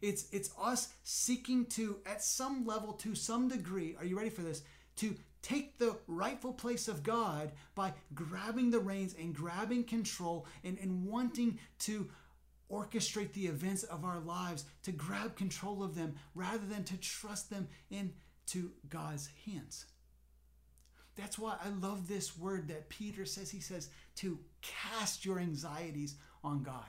It's, 0.00 0.28
it's 0.30 0.50
us 0.60 0.88
seeking 1.02 1.66
to, 1.66 1.98
at 2.06 2.22
some 2.22 2.64
level, 2.64 2.92
to 2.94 3.14
some 3.14 3.48
degree, 3.48 3.96
are 3.98 4.04
you 4.04 4.16
ready 4.16 4.30
for 4.30 4.42
this? 4.42 4.62
To 4.96 5.14
take 5.42 5.78
the 5.78 5.96
rightful 6.06 6.52
place 6.52 6.86
of 6.88 7.02
God 7.02 7.50
by 7.74 7.92
grabbing 8.14 8.70
the 8.70 8.78
reins 8.78 9.14
and 9.18 9.34
grabbing 9.34 9.84
control 9.84 10.46
and, 10.64 10.78
and 10.78 11.06
wanting 11.06 11.58
to 11.80 12.08
orchestrate 12.70 13.32
the 13.32 13.46
events 13.46 13.82
of 13.82 14.04
our 14.04 14.20
lives, 14.20 14.64
to 14.84 14.92
grab 14.92 15.36
control 15.36 15.82
of 15.82 15.96
them 15.96 16.14
rather 16.34 16.64
than 16.66 16.84
to 16.84 16.96
trust 16.98 17.50
them 17.50 17.66
into 17.90 18.70
God's 18.88 19.28
hands. 19.44 19.86
That's 21.16 21.38
why 21.38 21.56
I 21.62 21.68
love 21.68 22.08
this 22.08 22.38
word 22.38 22.68
that 22.68 22.88
Peter 22.88 23.24
says. 23.24 23.50
He 23.50 23.60
says 23.60 23.90
to 24.16 24.38
cast 24.62 25.24
your 25.24 25.38
anxieties 25.38 26.16
on 26.42 26.62
God. 26.62 26.84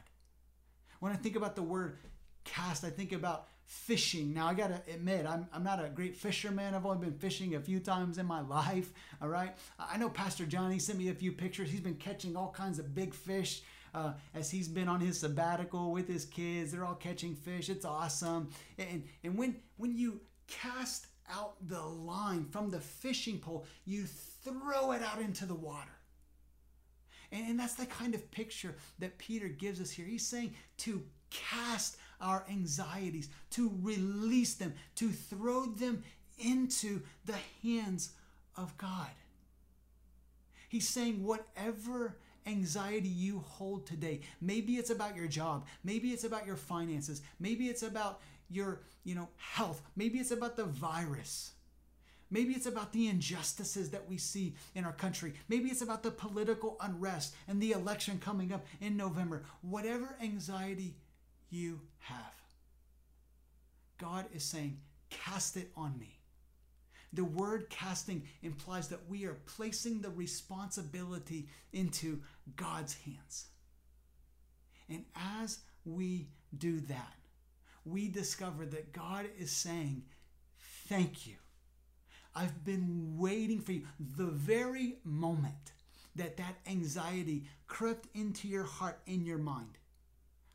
When 1.00 1.12
I 1.12 1.16
think 1.16 1.36
about 1.36 1.56
the 1.56 1.64
word 1.64 1.98
cast, 2.44 2.84
I 2.84 2.90
think 2.90 3.12
about 3.12 3.48
fishing. 3.66 4.34
Now, 4.34 4.48
I 4.48 4.54
got 4.54 4.68
to 4.68 4.94
admit, 4.94 5.26
I'm, 5.26 5.48
I'm 5.54 5.64
not 5.64 5.84
a 5.84 5.90
great 5.90 6.16
fisherman. 6.16 6.76
I've 6.76 6.86
only 6.86 7.06
been 7.06 7.18
fishing 7.18 7.56
a 7.56 7.60
few 7.60 7.80
times 7.80 8.18
in 8.18 8.26
my 8.26 8.42
life. 8.48 8.92
All 9.22 9.30
right. 9.30 9.56
I 9.80 9.98
know 9.98 10.10
Pastor 10.10 10.46
Johnny 10.46 10.78
sent 10.78 11.00
me 11.00 11.10
a 11.10 11.14
few 11.14 11.32
pictures. 11.32 11.72
He's 11.72 11.80
been 11.80 11.96
catching 11.96 12.36
all 12.36 12.52
kinds 12.52 12.80
of 12.80 12.94
big 12.94 13.14
fish. 13.14 13.64
Uh, 13.94 14.14
as 14.34 14.50
he's 14.50 14.70
been 14.70 14.88
on 14.88 15.02
his 15.02 15.20
sabbatical 15.20 15.92
with 15.92 16.08
his 16.08 16.26
kids, 16.26 16.72
they're 16.72 16.86
all 16.86 16.96
catching 16.96 17.36
fish. 17.36 17.70
It's 17.70 17.84
awesome. 17.84 18.50
And, 18.78 19.04
and 19.24 19.38
when, 19.38 19.58
when 19.78 19.98
you 19.98 20.22
cast 20.48 21.08
out 21.32 21.56
the 21.68 21.82
line 21.82 22.46
from 22.52 22.70
the 22.70 22.80
fishing 22.80 23.40
pole, 23.40 23.66
you 23.86 24.06
throw 24.06 24.92
it 24.92 25.02
out 25.02 25.20
into 25.20 25.46
the 25.46 25.56
water. 25.56 25.90
And, 27.32 27.58
that's 27.60 27.76
the 27.76 27.86
kind 27.86 28.14
of 28.14 28.30
picture 28.32 28.76
that 29.00 29.18
Peter 29.18 29.48
gives 29.48 29.80
us 29.80 29.92
here. 29.92 30.06
He's 30.06 30.28
saying 30.28 30.54
to 30.80 31.04
cast 31.30 31.98
our 32.20 32.46
anxieties, 32.50 33.30
to 33.52 33.72
release 33.82 34.56
them, 34.56 34.74
to 34.96 35.10
throw 35.10 35.66
them 35.66 36.04
into 36.38 37.02
the 37.26 37.38
hands 37.64 38.12
of 38.56 38.78
God. 38.78 39.08
He's 40.68 40.88
saying, 40.88 41.24
whatever 41.24 42.18
anxiety 42.46 43.08
you 43.08 43.40
hold 43.40 43.86
today, 43.86 44.22
maybe 44.42 44.74
it's 44.74 44.90
about 44.90 45.16
your 45.16 45.28
job, 45.28 45.66
maybe 45.84 46.10
it's 46.10 46.24
about 46.24 46.46
your 46.46 46.56
finances, 46.56 47.22
maybe 47.40 47.68
it's 47.68 47.84
about 47.84 48.20
your, 48.52 48.82
you 49.04 49.16
know, 49.16 49.30
health. 49.38 49.82
Maybe 49.96 50.20
it's 50.20 50.32
about 50.32 50.58
the 50.58 50.66
virus. 50.66 51.52
Maybe 52.30 52.54
it's 52.54 52.66
about 52.66 52.94
the 52.94 53.08
injustices 53.08 53.90
that 53.90 54.08
we 54.08 54.18
see 54.18 54.56
in 54.74 54.86
our 54.86 54.94
country. 54.94 55.34
Maybe 55.50 55.70
it's 55.70 55.82
about 55.82 56.02
the 56.02 56.12
political 56.12 56.78
unrest 56.80 57.36
and 57.48 57.62
the 57.62 57.74
election 57.74 58.20
coming 58.20 58.54
up 58.54 58.66
in 58.80 58.96
November. 58.96 59.44
Whatever 59.62 60.16
anxiety 60.22 60.96
you 61.50 61.82
have, 62.00 62.36
God 63.98 64.26
is 64.34 64.44
saying, 64.44 64.80
cast 65.10 65.58
it 65.58 65.72
on 65.76 66.00
me. 66.00 66.20
The 67.14 67.26
word 67.26 67.70
casting 67.70 68.24
implies 68.42 68.88
that 68.88 69.10
we 69.10 69.26
are 69.26 69.38
placing 69.46 70.00
the 70.00 70.10
responsibility 70.10 71.50
into 71.74 72.22
God's 72.56 72.96
hands. 73.04 73.48
And 74.88 75.04
as 75.16 75.60
we 75.84 76.30
do 76.58 76.80
that, 76.82 77.14
we 77.86 78.08
discover 78.08 78.66
that 78.66 78.94
God 78.94 79.28
is 79.38 79.52
saying, 79.52 80.04
Thank 80.88 81.26
you. 81.26 81.36
I've 82.36 82.64
been 82.64 83.16
waiting 83.18 83.60
for 83.62 83.72
you. 83.72 83.84
The 84.18 84.26
very 84.26 84.98
moment 85.04 85.72
that 86.16 86.38
that 86.38 86.58
anxiety 86.68 87.46
crept 87.68 88.08
into 88.14 88.48
your 88.48 88.64
heart 88.64 89.00
and 89.08 89.26
your 89.26 89.38
mind, 89.38 89.78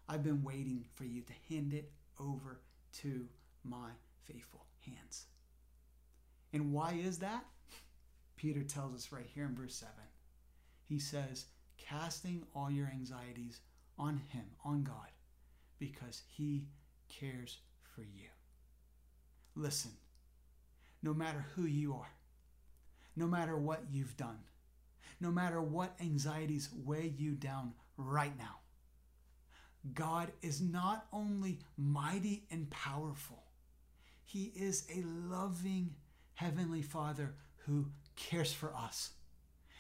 I've 0.09 0.23
been 0.23 0.43
waiting 0.43 0.85
for 0.95 1.05
you 1.05 1.23
to 1.23 1.33
hand 1.55 1.73
it 1.73 1.91
over 2.21 2.61
to 3.01 3.27
my 3.65 3.91
faithful 4.25 4.67
hands. 4.87 5.27
And 6.53 6.73
why 6.73 6.99
is 7.03 7.19
that? 7.19 7.45
Peter 8.37 8.63
tells 8.63 8.95
us 8.95 9.13
right 9.13 9.27
here 9.35 9.45
in 9.45 9.55
verse 9.55 9.75
7. 9.75 9.93
He 10.89 10.99
says, 10.99 11.47
casting 11.79 12.45
all 12.55 12.71
your 12.71 12.89
anxieties 12.89 13.61
on 13.99 14.21
Him, 14.31 14.45
on 14.65 14.85
God, 14.85 15.11
because 15.79 16.23
He 16.29 16.65
cares 17.19 17.59
for 17.95 18.03
you. 18.03 18.29
Listen, 19.55 19.93
no 21.03 21.15
matter 21.15 21.47
who 21.55 21.65
you 21.65 21.95
are, 21.95 22.13
no 23.17 23.27
matter 23.27 23.57
what 23.57 23.85
you've 23.91 24.17
done, 24.17 24.39
no 25.21 25.31
matter 25.31 25.61
what 25.61 25.97
anxieties 26.01 26.69
weigh 26.85 27.15
you 27.17 27.33
down 27.33 27.73
right 27.97 28.37
now, 28.39 28.57
God 29.95 30.33
is 30.43 30.61
not 30.61 31.07
only 31.13 31.61
mighty 31.77 32.45
and 32.51 32.69
powerful, 32.71 33.45
He 34.25 34.53
is 34.55 34.87
a 34.95 35.03
loving 35.03 35.95
Heavenly 36.35 36.83
Father 36.83 37.35
who 37.59 37.87
cares 38.17 38.53
for 38.53 38.75
us. 38.75 39.11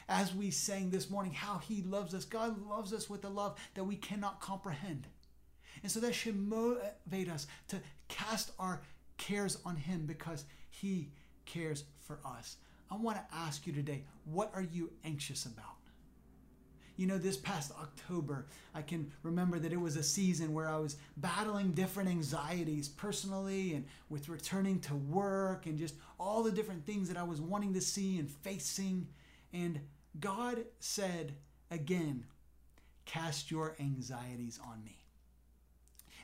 As 0.08 0.34
we 0.34 0.50
sang 0.50 0.90
this 0.90 1.10
morning, 1.10 1.32
how 1.32 1.58
He 1.58 1.82
loves 1.82 2.14
us. 2.14 2.24
God 2.24 2.66
loves 2.66 2.92
us 2.92 3.10
with 3.10 3.24
a 3.24 3.28
love 3.28 3.58
that 3.74 3.84
we 3.84 3.96
cannot 3.96 4.40
comprehend. 4.40 5.08
And 5.82 5.90
so 5.90 6.00
that 6.00 6.14
should 6.14 6.36
motivate 6.36 7.28
us 7.28 7.46
to 7.68 7.80
cast 8.08 8.52
our 8.58 8.80
cares 9.18 9.58
on 9.64 9.76
Him 9.76 10.06
because 10.06 10.44
He 10.70 11.10
cares 11.44 11.84
for 11.98 12.18
us. 12.24 12.56
I 12.90 12.96
want 12.96 13.16
to 13.16 13.36
ask 13.36 13.66
you 13.66 13.72
today 13.72 14.04
what 14.24 14.50
are 14.54 14.62
you 14.62 14.90
anxious 15.04 15.46
about? 15.46 15.64
You 16.96 17.06
know, 17.06 17.18
this 17.18 17.36
past 17.36 17.72
October, 17.78 18.46
I 18.74 18.80
can 18.80 19.12
remember 19.22 19.58
that 19.58 19.72
it 19.72 19.80
was 19.80 19.96
a 19.96 20.02
season 20.02 20.54
where 20.54 20.66
I 20.66 20.78
was 20.78 20.96
battling 21.18 21.72
different 21.72 22.08
anxieties 22.08 22.88
personally 22.88 23.74
and 23.74 23.84
with 24.08 24.30
returning 24.30 24.80
to 24.80 24.94
work 24.94 25.66
and 25.66 25.78
just 25.78 25.94
all 26.18 26.42
the 26.42 26.50
different 26.50 26.86
things 26.86 27.08
that 27.08 27.18
I 27.18 27.22
was 27.22 27.40
wanting 27.40 27.74
to 27.74 27.82
see 27.82 28.18
and 28.18 28.30
facing. 28.30 29.08
And 29.52 29.80
God 30.20 30.64
said 30.80 31.34
again, 31.70 32.24
cast 33.04 33.50
your 33.50 33.76
anxieties 33.78 34.58
on 34.64 34.82
me. 34.82 35.05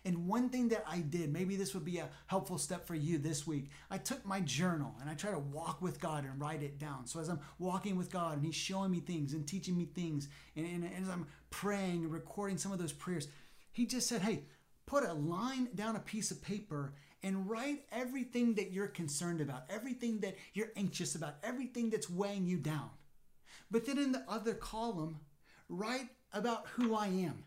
And 0.04 0.26
one 0.26 0.48
thing 0.48 0.68
that 0.70 0.84
I 0.88 0.98
did, 0.98 1.32
maybe 1.32 1.54
this 1.54 1.74
would 1.74 1.84
be 1.84 1.98
a 1.98 2.08
helpful 2.26 2.58
step 2.58 2.86
for 2.86 2.96
you 2.96 3.18
this 3.18 3.46
week. 3.46 3.70
I 3.88 3.98
took 3.98 4.26
my 4.26 4.40
journal 4.40 4.96
and 5.00 5.08
I 5.08 5.14
try 5.14 5.30
to 5.30 5.38
walk 5.38 5.80
with 5.80 6.00
God 6.00 6.24
and 6.24 6.40
write 6.40 6.62
it 6.62 6.78
down. 6.78 7.06
So 7.06 7.20
as 7.20 7.28
I'm 7.28 7.38
walking 7.60 7.96
with 7.96 8.10
God 8.10 8.36
and 8.36 8.44
He's 8.44 8.56
showing 8.56 8.90
me 8.90 8.98
things 8.98 9.32
and 9.32 9.46
teaching 9.46 9.76
me 9.76 9.84
things, 9.84 10.28
and, 10.56 10.66
and, 10.66 10.84
and 10.84 11.04
as 11.04 11.08
I'm 11.08 11.28
praying 11.50 12.02
and 12.02 12.12
recording 12.12 12.58
some 12.58 12.72
of 12.72 12.78
those 12.78 12.92
prayers, 12.92 13.28
He 13.70 13.86
just 13.86 14.08
said, 14.08 14.22
Hey, 14.22 14.42
put 14.86 15.04
a 15.04 15.12
line 15.12 15.68
down 15.74 15.94
a 15.94 16.00
piece 16.00 16.32
of 16.32 16.42
paper 16.42 16.94
and 17.22 17.48
write 17.48 17.84
everything 17.92 18.54
that 18.54 18.72
you're 18.72 18.88
concerned 18.88 19.40
about, 19.40 19.64
everything 19.70 20.18
that 20.20 20.36
you're 20.52 20.72
anxious 20.76 21.14
about, 21.14 21.36
everything 21.44 21.90
that's 21.90 22.10
weighing 22.10 22.46
you 22.46 22.58
down. 22.58 22.90
But 23.70 23.86
then 23.86 23.98
in 23.98 24.10
the 24.10 24.24
other 24.28 24.54
column, 24.54 25.20
write 25.68 26.08
about 26.32 26.66
who 26.74 26.96
I 26.96 27.06
am 27.06 27.44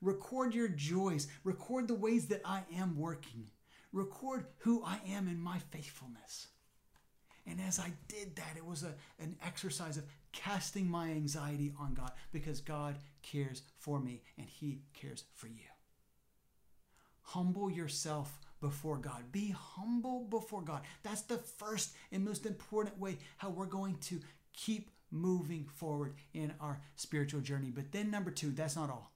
Record 0.00 0.54
your 0.54 0.68
joys. 0.68 1.26
Record 1.44 1.88
the 1.88 1.94
ways 1.94 2.26
that 2.26 2.42
I 2.44 2.62
am 2.76 2.96
working. 2.96 3.50
Record 3.92 4.46
who 4.58 4.82
I 4.84 5.00
am 5.08 5.28
in 5.28 5.40
my 5.40 5.58
faithfulness. 5.70 6.48
And 7.46 7.60
as 7.66 7.78
I 7.78 7.92
did 8.08 8.36
that, 8.36 8.56
it 8.56 8.64
was 8.64 8.82
a, 8.82 8.94
an 9.18 9.36
exercise 9.44 9.96
of 9.96 10.04
casting 10.32 10.88
my 10.88 11.10
anxiety 11.10 11.72
on 11.80 11.94
God 11.94 12.12
because 12.30 12.60
God 12.60 12.96
cares 13.22 13.62
for 13.78 13.98
me 13.98 14.22
and 14.36 14.46
He 14.46 14.80
cares 14.92 15.24
for 15.34 15.46
you. 15.46 15.64
Humble 17.22 17.70
yourself 17.70 18.38
before 18.60 18.98
God. 18.98 19.32
Be 19.32 19.54
humble 19.56 20.24
before 20.24 20.62
God. 20.62 20.82
That's 21.02 21.22
the 21.22 21.38
first 21.38 21.94
and 22.12 22.24
most 22.24 22.46
important 22.46 22.98
way 22.98 23.18
how 23.38 23.50
we're 23.50 23.66
going 23.66 23.96
to 24.02 24.20
keep 24.52 24.90
moving 25.10 25.66
forward 25.74 26.14
in 26.34 26.52
our 26.60 26.80
spiritual 26.96 27.40
journey. 27.40 27.70
But 27.70 27.92
then, 27.92 28.10
number 28.10 28.30
two, 28.30 28.50
that's 28.50 28.76
not 28.76 28.90
all 28.90 29.12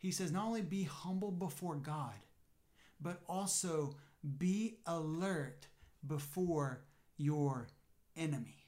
he 0.00 0.10
says 0.10 0.32
not 0.32 0.46
only 0.46 0.62
be 0.62 0.84
humble 0.84 1.30
before 1.30 1.76
God, 1.76 2.14
but 3.00 3.20
also 3.28 3.96
be 4.38 4.78
alert 4.86 5.66
before 6.06 6.82
your 7.18 7.68
enemy. 8.16 8.64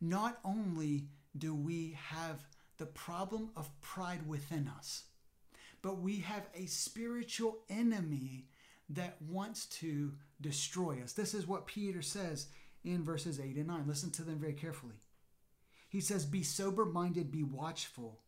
Not 0.00 0.38
only 0.44 1.08
do 1.36 1.54
we 1.54 1.96
have 2.10 2.44
the 2.76 2.86
problem 2.86 3.50
of 3.56 3.80
pride 3.80 4.26
within 4.26 4.70
us, 4.76 5.04
but 5.80 6.00
we 6.00 6.18
have 6.18 6.46
a 6.54 6.66
spiritual 6.66 7.58
enemy 7.70 8.48
that 8.90 9.16
wants 9.22 9.64
to 9.66 10.12
destroy 10.42 11.00
us. 11.02 11.14
This 11.14 11.32
is 11.32 11.46
what 11.46 11.66
Peter 11.66 12.02
says 12.02 12.48
in 12.84 13.02
verses 13.02 13.40
8 13.40 13.56
and 13.56 13.68
9. 13.68 13.84
Listen 13.86 14.10
to 14.12 14.22
them 14.22 14.38
very 14.38 14.52
carefully. 14.52 15.00
He 15.88 16.00
says, 16.00 16.26
Be 16.26 16.42
sober 16.42 16.84
minded, 16.84 17.32
be 17.32 17.42
watchful. 17.42 18.20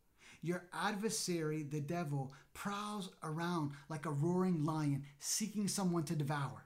Your 0.43 0.67
adversary, 0.73 1.63
the 1.63 1.81
devil, 1.81 2.33
prowls 2.55 3.11
around 3.23 3.73
like 3.89 4.07
a 4.07 4.11
roaring 4.11 4.65
lion, 4.65 5.05
seeking 5.19 5.69
someone 5.69 6.05
to 6.05 6.15
devour. 6.15 6.65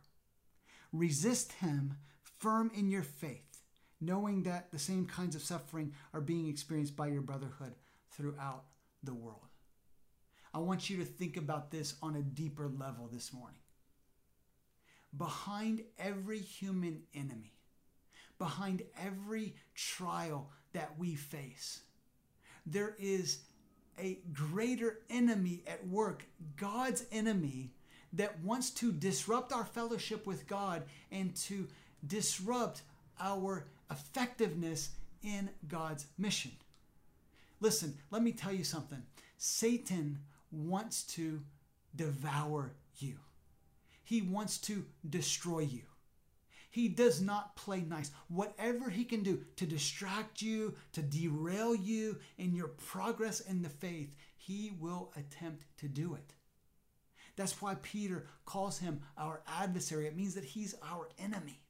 Resist 0.93 1.53
him 1.53 1.97
firm 2.39 2.71
in 2.75 2.91
your 2.91 3.03
faith, 3.03 3.63
knowing 4.01 4.43
that 4.43 4.71
the 4.71 4.79
same 4.79 5.07
kinds 5.07 5.35
of 5.35 5.43
suffering 5.43 5.95
are 6.13 6.21
being 6.21 6.49
experienced 6.49 6.97
by 6.97 7.07
your 7.07 7.23
brotherhood 7.23 7.75
throughout 8.11 8.65
the 9.03 9.15
world. 9.15 9.47
I 10.55 10.59
want 10.59 10.91
you 10.91 10.99
to 10.99 11.05
think 11.05 11.37
about 11.37 11.71
this 11.71 11.95
on 12.03 12.17
a 12.17 12.23
deeper 12.23 12.69
level 12.69 13.09
this 13.11 13.33
morning. 13.33 13.61
Behind 15.17 15.83
every 15.99 16.41
human 16.41 17.03
enemy, 17.15 17.55
behind 18.39 18.83
every 19.03 19.55
trial 19.75 20.51
that 20.73 20.99
we 20.99 21.15
face, 21.15 21.81
there 22.67 22.95
is 22.99 23.39
a 23.99 24.19
greater 24.33 24.99
enemy 25.11 25.63
at 25.67 25.87
work, 25.87 26.25
God's 26.57 27.05
enemy, 27.13 27.71
that 28.13 28.41
wants 28.41 28.71
to 28.71 28.93
disrupt 28.93 29.53
our 29.53 29.65
fellowship 29.65 30.27
with 30.27 30.47
God 30.47 30.83
and 31.11 31.35
to 31.37 31.69
disrupt 32.07 32.83
our 33.21 33.67
effectiveness 33.91 34.91
in 35.23 35.51
God's 35.69 36.07
mission. 36.19 36.53
Listen, 37.61 37.97
let 38.11 38.23
me 38.23 38.33
tell 38.33 38.53
you 38.53 38.65
something. 38.65 39.03
Satan 39.39 40.19
wants 40.51 41.05
to 41.05 41.43
devour 41.95 42.73
you. 42.99 43.17
He 44.05 44.21
wants 44.21 44.59
to 44.59 44.85
destroy 45.09 45.61
you. 45.61 45.83
He 46.73 46.89
does 46.89 47.21
not 47.21 47.55
play 47.55 47.83
nice. 47.83 48.11
Whatever 48.29 48.89
he 48.89 49.05
can 49.05 49.23
do 49.23 49.45
to 49.57 49.67
distract 49.67 50.41
you, 50.41 50.75
to 50.95 51.03
derail 51.03 51.75
you 51.75 52.19
in 52.39 52.55
your 52.55 52.69
progress 52.69 53.41
in 53.41 53.61
the 53.61 53.69
faith, 53.69 54.17
he 54.39 54.73
will 54.81 55.13
attempt 55.15 55.67
to 55.77 55.87
do 55.87 56.15
it. 56.15 56.33
That's 57.37 57.61
why 57.61 57.77
Peter 57.83 58.27
calls 58.47 58.79
him 58.79 59.03
our 59.19 59.43
adversary. 59.47 60.07
It 60.07 60.17
means 60.17 60.35
that 60.35 60.45
he's 60.45 60.75
our 60.83 61.11
enemy. 61.19 61.61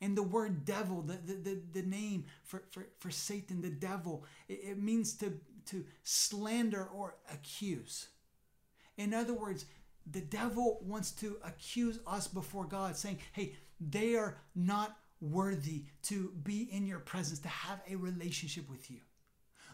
And 0.00 0.16
the 0.16 0.24
word 0.24 0.64
devil, 0.64 1.00
the, 1.00 1.14
the, 1.14 1.34
the, 1.34 1.62
the 1.80 1.82
name 1.82 2.24
for, 2.42 2.64
for, 2.70 2.88
for 2.98 3.12
Satan, 3.12 3.62
the 3.62 3.70
devil, 3.70 4.24
it, 4.48 4.60
it 4.64 4.82
means 4.82 5.14
to, 5.18 5.38
to 5.66 5.84
slander 6.02 6.88
or 6.92 7.14
accuse. 7.32 8.08
In 8.96 9.14
other 9.14 9.34
words, 9.34 9.64
the 10.10 10.20
devil 10.20 10.80
wants 10.82 11.10
to 11.12 11.36
accuse 11.44 11.98
us 12.06 12.28
before 12.28 12.64
God, 12.64 12.96
saying, 12.96 13.18
hey, 13.32 13.56
they 13.80 14.14
are 14.16 14.38
not 14.54 14.96
worthy 15.20 15.84
to 16.04 16.32
be 16.42 16.68
in 16.72 16.86
your 16.86 17.00
presence, 17.00 17.40
to 17.40 17.48
have 17.48 17.80
a 17.90 17.96
relationship 17.96 18.68
with 18.70 18.90
you. 18.90 18.98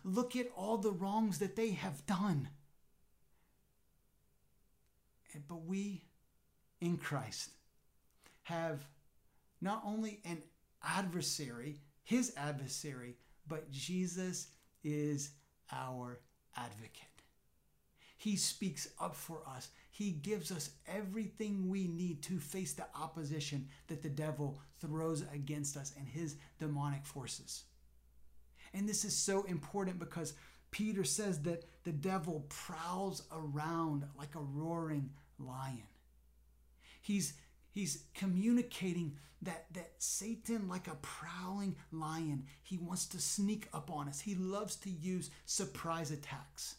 Look 0.05 0.37
at 0.37 0.51
all 0.57 0.79
the 0.79 0.91
wrongs 0.91 1.39
that 1.39 1.57
they 1.57 1.71
have 1.71 2.05
done. 2.07 2.49
But 5.49 5.65
we 5.65 6.05
in 6.81 6.97
Christ 6.97 7.51
have 8.43 8.87
not 9.61 9.83
only 9.85 10.21
an 10.25 10.43
adversary, 10.83 11.81
his 12.03 12.33
adversary, 12.37 13.17
but 13.49 13.71
Jesus 13.71 14.49
is 14.83 15.31
our 15.73 16.21
advocate. 16.57 17.09
He 18.17 18.37
speaks 18.37 18.89
up 19.01 19.15
for 19.15 19.41
us. 19.47 19.69
He 19.95 20.11
gives 20.11 20.51
us 20.51 20.71
everything 20.89 21.69
we 21.69 21.87
need 21.87 22.21
to 22.25 22.41
face 22.41 22.73
the 22.73 22.87
opposition 23.01 23.69
that 23.87 24.03
the 24.03 24.09
devil 24.09 24.59
throws 24.81 25.23
against 25.33 25.77
us 25.77 25.95
and 25.97 26.09
his 26.09 26.35
demonic 26.59 27.07
forces. 27.07 27.63
And 28.73 28.89
this 28.89 29.05
is 29.05 29.17
so 29.17 29.45
important 29.45 30.01
because 30.01 30.35
Peter 30.73 31.05
says 31.05 31.43
that 31.43 31.67
the 31.85 31.93
devil 31.93 32.45
prowls 32.49 33.23
around 33.31 34.05
like 34.19 34.35
a 34.35 34.41
roaring 34.41 35.11
lion. 35.39 35.87
He's 37.01 37.35
he's 37.71 38.03
communicating 38.15 39.17
that 39.43 39.67
that 39.75 39.93
Satan 39.99 40.67
like 40.67 40.89
a 40.89 40.97
prowling 41.03 41.77
lion, 41.93 42.47
he 42.65 42.79
wants 42.79 43.07
to 43.07 43.21
sneak 43.21 43.69
up 43.73 43.93
on 43.93 44.09
us. 44.09 44.19
He 44.19 44.35
loves 44.35 44.75
to 44.75 44.91
use 44.91 45.31
surprise 45.47 46.11
attacks. 46.11 46.79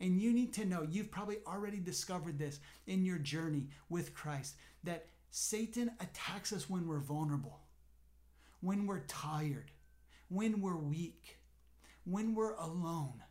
And 0.00 0.20
you 0.20 0.32
need 0.32 0.52
to 0.54 0.64
know, 0.64 0.82
you've 0.82 1.10
probably 1.10 1.38
already 1.46 1.78
discovered 1.78 2.38
this 2.38 2.60
in 2.86 3.04
your 3.04 3.18
journey 3.18 3.68
with 3.88 4.14
Christ, 4.14 4.56
that 4.82 5.06
Satan 5.30 5.90
attacks 6.00 6.52
us 6.52 6.68
when 6.68 6.86
we're 6.86 7.00
vulnerable, 7.00 7.60
when 8.60 8.86
we're 8.86 9.04
tired, 9.06 9.70
when 10.28 10.60
we're 10.60 10.76
weak, 10.76 11.38
when 12.04 12.34
we're 12.34 12.54
alone, 12.54 13.22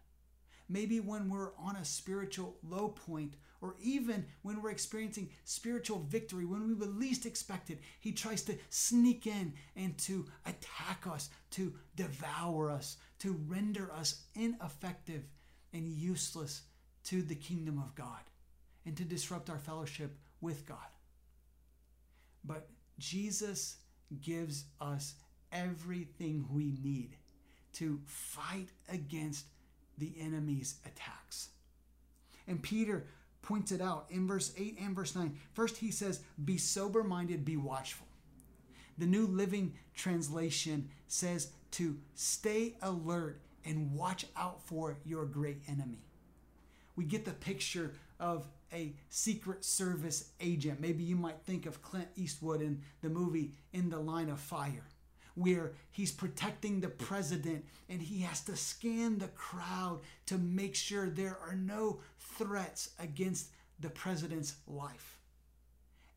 maybe 0.68 1.00
when 1.00 1.30
we're 1.30 1.56
on 1.58 1.76
a 1.76 1.86
spiritual 1.86 2.58
low 2.64 2.90
point, 2.90 3.36
or 3.62 3.76
even 3.82 4.26
when 4.42 4.62
we're 4.62 4.72
experiencing 4.72 5.30
spiritual 5.46 6.00
victory, 6.10 6.44
when 6.44 6.68
we 6.68 6.74
would 6.74 6.98
least 6.98 7.26
expect 7.26 7.70
it. 7.70 7.80
He 8.02 8.12
tries 8.12 8.42
to 8.44 8.58
sneak 8.70 9.26
in 9.26 9.54
and 9.76 9.98
to 10.00 10.26
attack 10.46 11.08
us, 11.10 11.30
to 11.52 11.74
devour 11.96 12.70
us, 12.70 12.98
to 13.20 13.40
render 13.48 13.92
us 13.94 14.24
ineffective 14.36 15.24
and 15.74 15.88
useless 15.88 16.62
to 17.06 17.22
the 17.22 17.36
kingdom 17.36 17.80
of 17.80 17.96
God 17.96 18.22
and 18.86 18.96
to 18.98 19.04
disrupt 19.04 19.50
our 19.50 19.60
fellowship 19.60 20.16
with 20.42 20.66
God. 20.66 20.78
But 22.44 22.70
Jesus 23.00 23.78
gives 24.22 24.66
us 24.80 25.16
everything 25.52 26.46
we 26.52 26.78
need 26.84 27.16
to 27.74 28.00
fight 28.06 28.70
against 28.92 29.46
the 29.98 30.14
enemy's 30.20 30.76
attacks. 30.86 31.50
And 32.48 32.62
Peter 32.62 33.06
points 33.42 33.72
it 33.72 33.82
out 33.82 34.06
in 34.10 34.28
verse 34.28 34.54
8 34.58 34.78
and 34.82 34.96
verse 34.96 35.16
9. 35.16 35.38
First, 35.54 35.78
he 35.78 35.92
says, 35.92 36.22
Be 36.44 36.58
sober 36.58 37.04
minded, 37.04 37.46
be 37.46 37.58
watchful. 37.58 38.08
The 38.98 39.06
New 39.06 39.28
Living 39.28 39.74
Translation 39.96 40.90
says 41.08 41.50
to 41.72 41.98
stay 42.16 42.76
alert 42.82 43.42
and 43.66 43.94
watch 43.94 44.26
out 44.36 44.62
for 44.62 44.98
your 45.06 45.26
great 45.26 45.62
enemy. 45.68 46.06
We 46.96 47.06
get 47.06 47.26
the 47.26 47.32
picture 47.32 47.94
of 48.20 48.48
a 48.72 48.94
Secret 49.10 49.64
Service 49.66 50.30
agent. 50.40 50.80
Maybe 50.80 51.04
you 51.04 51.16
might 51.16 51.42
think 51.42 51.66
of 51.66 51.82
Clint 51.82 52.08
Eastwood 52.16 52.62
in 52.62 52.82
the 53.02 53.10
movie 53.10 53.54
In 53.72 53.90
the 53.90 54.00
Line 54.00 54.30
of 54.30 54.40
Fire, 54.40 54.88
where 55.36 55.74
he's 55.92 56.12
protecting 56.12 56.80
the 56.80 56.90
president 56.90 57.66
and 57.90 58.02
he 58.02 58.22
has 58.22 58.42
to 58.42 58.56
scan 58.56 59.18
the 59.18 59.28
crowd 59.30 60.02
to 60.28 60.38
make 60.38 60.76
sure 60.76 61.10
there 61.10 61.38
are 61.46 61.56
no 61.56 62.00
threats 62.20 62.92
against 63.00 63.50
the 63.80 63.90
president's 63.90 64.56
life. 64.68 65.18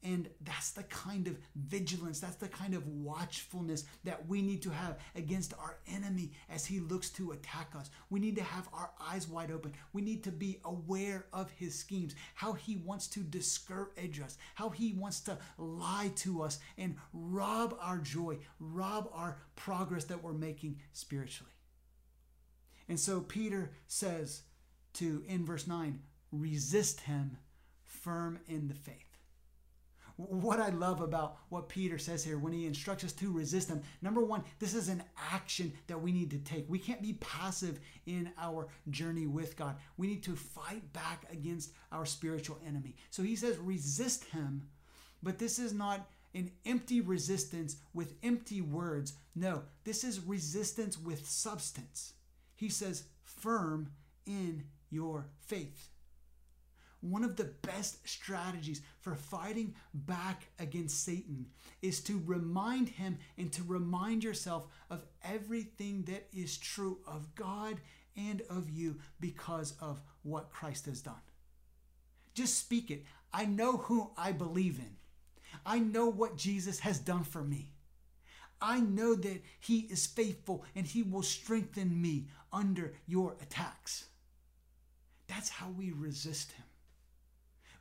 And 0.02 0.28
that's 0.42 0.70
the 0.70 0.84
kind 0.84 1.26
of 1.26 1.36
vigilance, 1.56 2.20
that's 2.20 2.36
the 2.36 2.48
kind 2.48 2.74
of 2.74 2.86
watchfulness 2.86 3.84
that 4.04 4.28
we 4.28 4.40
need 4.40 4.62
to 4.62 4.70
have 4.70 4.98
against 5.16 5.54
our 5.58 5.78
enemy 5.92 6.32
as 6.48 6.64
he 6.64 6.78
looks 6.78 7.10
to 7.10 7.32
attack 7.32 7.72
us. 7.76 7.90
We 8.08 8.20
need 8.20 8.36
to 8.36 8.42
have 8.42 8.68
our 8.72 8.90
eyes 9.00 9.26
wide 9.26 9.50
open. 9.50 9.72
We 9.92 10.02
need 10.02 10.22
to 10.24 10.30
be 10.30 10.60
aware 10.64 11.26
of 11.32 11.50
his 11.50 11.76
schemes, 11.76 12.14
how 12.34 12.52
he 12.52 12.76
wants 12.76 13.08
to 13.08 13.20
discourage 13.20 14.20
us, 14.20 14.38
how 14.54 14.68
he 14.68 14.92
wants 14.92 15.20
to 15.22 15.38
lie 15.58 16.12
to 16.16 16.42
us 16.42 16.60
and 16.78 16.96
rob 17.12 17.76
our 17.80 17.98
joy, 17.98 18.38
rob 18.60 19.10
our 19.12 19.38
progress 19.56 20.04
that 20.04 20.22
we're 20.22 20.34
making 20.34 20.78
spiritually. 20.92 21.52
And 22.88 23.00
so 23.00 23.20
Peter 23.20 23.72
says 23.88 24.42
to, 24.94 25.24
in 25.26 25.44
verse 25.44 25.66
9, 25.66 26.00
resist 26.30 27.00
him 27.00 27.38
firm 27.82 28.38
in 28.46 28.68
the 28.68 28.74
faith 28.74 29.05
what 30.16 30.60
I 30.60 30.70
love 30.70 31.00
about 31.00 31.36
what 31.50 31.68
Peter 31.68 31.98
says 31.98 32.24
here 32.24 32.38
when 32.38 32.52
he 32.52 32.66
instructs 32.66 33.04
us 33.04 33.12
to 33.14 33.32
resist 33.32 33.68
them. 33.68 33.82
Number 34.00 34.24
one, 34.24 34.44
this 34.58 34.74
is 34.74 34.88
an 34.88 35.02
action 35.32 35.72
that 35.88 36.00
we 36.00 36.10
need 36.10 36.30
to 36.30 36.38
take. 36.38 36.68
We 36.68 36.78
can't 36.78 37.02
be 37.02 37.14
passive 37.14 37.80
in 38.06 38.30
our 38.38 38.68
journey 38.90 39.26
with 39.26 39.56
God. 39.56 39.76
We 39.96 40.06
need 40.06 40.22
to 40.24 40.34
fight 40.34 40.90
back 40.92 41.26
against 41.30 41.72
our 41.92 42.06
spiritual 42.06 42.58
enemy. 42.66 42.96
So 43.10 43.22
he 43.22 43.36
says, 43.36 43.58
resist 43.58 44.24
him, 44.24 44.68
but 45.22 45.38
this 45.38 45.58
is 45.58 45.74
not 45.74 46.08
an 46.34 46.50
empty 46.64 47.00
resistance 47.00 47.76
with 47.94 48.14
empty 48.22 48.60
words. 48.60 49.14
No, 49.34 49.62
this 49.84 50.04
is 50.04 50.20
resistance 50.20 50.98
with 50.98 51.28
substance. 51.28 52.14
He 52.54 52.68
says, 52.68 53.04
firm 53.24 53.90
in 54.26 54.64
your 54.90 55.28
faith 55.40 55.90
one 57.10 57.24
of 57.24 57.36
the 57.36 57.52
best 57.62 58.06
strategies 58.08 58.82
for 59.00 59.14
fighting 59.14 59.74
back 59.94 60.48
against 60.58 61.04
Satan 61.04 61.46
is 61.82 62.00
to 62.02 62.22
remind 62.26 62.88
him 62.88 63.18
and 63.38 63.52
to 63.52 63.62
remind 63.62 64.24
yourself 64.24 64.66
of 64.90 65.04
everything 65.24 66.02
that 66.04 66.26
is 66.34 66.58
true 66.58 66.98
of 67.06 67.34
God 67.34 67.80
and 68.16 68.42
of 68.50 68.70
you 68.70 68.96
because 69.20 69.74
of 69.80 70.00
what 70.22 70.50
Christ 70.50 70.86
has 70.86 71.00
done. 71.00 71.14
Just 72.34 72.58
speak 72.58 72.90
it. 72.90 73.04
I 73.32 73.44
know 73.44 73.76
who 73.76 74.10
I 74.16 74.32
believe 74.32 74.78
in. 74.78 74.96
I 75.64 75.78
know 75.78 76.06
what 76.06 76.36
Jesus 76.36 76.80
has 76.80 76.98
done 76.98 77.24
for 77.24 77.42
me. 77.42 77.72
I 78.60 78.80
know 78.80 79.14
that 79.14 79.42
He 79.60 79.80
is 79.80 80.06
faithful 80.06 80.64
and 80.74 80.86
He 80.86 81.02
will 81.02 81.22
strengthen 81.22 82.00
me 82.00 82.26
under 82.52 82.94
your 83.06 83.36
attacks. 83.40 84.06
That's 85.28 85.48
how 85.48 85.68
we 85.70 85.92
resist 85.92 86.52
Him 86.52 86.65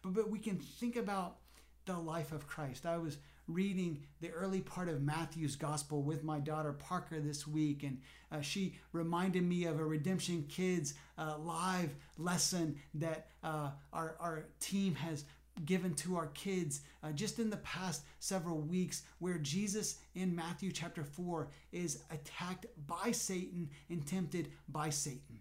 but, 0.06 0.14
but 0.14 0.30
we 0.30 0.40
can 0.40 0.58
think 0.58 0.96
about 0.96 1.38
the 1.86 1.98
life 1.98 2.32
of 2.32 2.48
Christ. 2.48 2.86
I 2.86 2.98
was 2.98 3.18
reading 3.48 4.02
the 4.22 4.32
early 4.32 4.62
part 4.62 4.90
of 4.90 5.02
Matthew's 5.02 5.56
gospel 5.56 6.02
with 6.02 6.24
my 6.24 6.40
daughter 6.40 6.74
Parker 6.74 7.20
this 7.20 7.48
week, 7.48 7.84
and 7.84 8.02
uh, 8.32 8.42
she 8.42 8.76
reminded 8.92 9.44
me 9.44 9.66
of 9.66 9.80
a 9.80 9.86
Redemption 9.86 10.46
Kids 10.50 10.96
uh, 11.18 11.38
live 11.38 11.96
lesson 12.18 12.76
that 12.96 13.28
uh, 13.44 13.72
our, 13.94 14.16
our 14.20 14.46
team 14.60 14.96
has 14.96 15.26
given 15.64 15.94
to 15.94 16.18
our 16.18 16.28
kids 16.28 16.82
uh, 17.02 17.12
just 17.12 17.40
in 17.40 17.50
the 17.50 17.58
past 17.58 18.04
several 18.20 18.60
weeks, 18.60 19.04
where 19.20 19.38
Jesus 19.38 20.00
in 20.16 20.36
Matthew 20.36 20.72
chapter 20.72 21.04
4 21.04 21.50
is 21.72 22.04
attacked 22.12 22.66
by 22.88 23.12
Satan 23.12 23.70
and 23.90 24.06
tempted 24.06 24.52
by 24.68 24.90
Satan. 24.90 25.40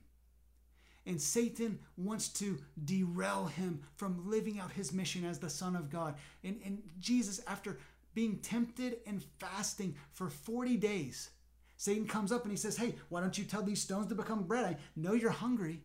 And 1.07 1.21
Satan 1.21 1.79
wants 1.97 2.29
to 2.31 2.59
derail 2.83 3.47
him 3.47 3.81
from 3.97 4.31
living 4.31 4.59
out 4.59 4.73
his 4.73 4.93
mission 4.93 5.25
as 5.25 5.39
the 5.39 5.51
Son 5.51 5.77
of 5.77 5.91
God. 5.91 6.15
And, 6.43 6.59
and 6.65 6.83
Jesus, 6.99 7.41
after 7.47 7.79
being 8.15 8.39
tempted 8.39 8.99
and 9.07 9.23
fasting 9.39 9.97
for 10.13 10.31
40 10.31 10.77
days, 10.77 11.31
Satan 11.77 12.07
comes 12.07 12.33
up 12.33 12.43
and 12.43 12.51
he 12.51 12.57
says, 12.57 12.77
Hey, 12.77 12.95
why 13.11 13.21
don't 13.21 13.37
you 13.37 13.45
tell 13.45 13.63
these 13.63 13.83
stones 13.83 14.07
to 14.07 14.15
become 14.15 14.45
bread? 14.45 14.65
I 14.65 14.77
know 14.97 15.13
you're 15.13 15.31
hungry. 15.31 15.83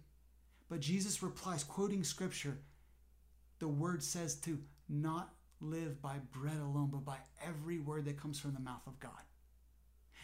But 0.69 0.79
Jesus 0.79 1.23
replies, 1.23 1.63
quoting 1.63 2.03
scripture, 2.03 2.60
the 3.58 3.67
word 3.67 4.03
says 4.03 4.36
to 4.36 4.60
not 4.88 5.34
live 5.60 6.01
by 6.01 6.17
bread 6.32 6.58
alone, 6.58 6.89
but 6.91 7.03
by 7.03 7.17
every 7.45 7.79
word 7.79 8.05
that 8.05 8.21
comes 8.21 8.39
from 8.39 8.53
the 8.53 8.60
mouth 8.60 8.86
of 8.86 8.99
God. 8.99 9.12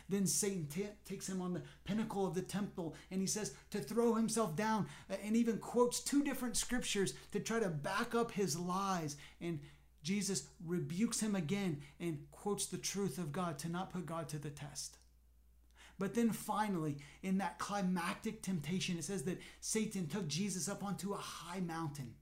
Then 0.07 0.27
Satan 0.27 0.67
t- 0.67 0.87
takes 1.03 1.27
him 1.27 1.41
on 1.41 1.53
the 1.53 1.63
pinnacle 1.83 2.27
of 2.27 2.35
the 2.35 2.41
temple 2.41 2.95
and 3.09 3.21
he 3.21 3.27
says 3.27 3.53
to 3.71 3.79
throw 3.79 4.13
himself 4.13 4.55
down 4.55 4.87
uh, 5.09 5.15
and 5.23 5.35
even 5.35 5.57
quotes 5.57 5.99
two 5.99 6.23
different 6.23 6.57
scriptures 6.57 7.13
to 7.31 7.39
try 7.39 7.59
to 7.59 7.69
back 7.69 8.13
up 8.13 8.31
his 8.31 8.57
lies. 8.57 9.17
And 9.41 9.59
Jesus 10.03 10.47
rebukes 10.63 11.19
him 11.19 11.35
again 11.35 11.81
and 11.99 12.19
quotes 12.31 12.67
the 12.67 12.77
truth 12.77 13.17
of 13.17 13.31
God 13.31 13.57
to 13.59 13.69
not 13.69 13.91
put 13.91 14.05
God 14.05 14.29
to 14.29 14.37
the 14.37 14.51
test. 14.51 14.97
But 15.97 16.13
then 16.13 16.31
finally, 16.31 16.97
in 17.23 17.37
that 17.37 17.57
climactic 17.57 18.41
temptation, 18.41 18.97
it 18.97 19.05
says 19.05 19.23
that 19.23 19.39
Satan 19.61 20.07
took 20.07 20.27
Jesus 20.27 20.67
up 20.67 20.83
onto 20.83 21.13
a 21.13 21.17
high 21.17 21.61
mountain 21.61 22.15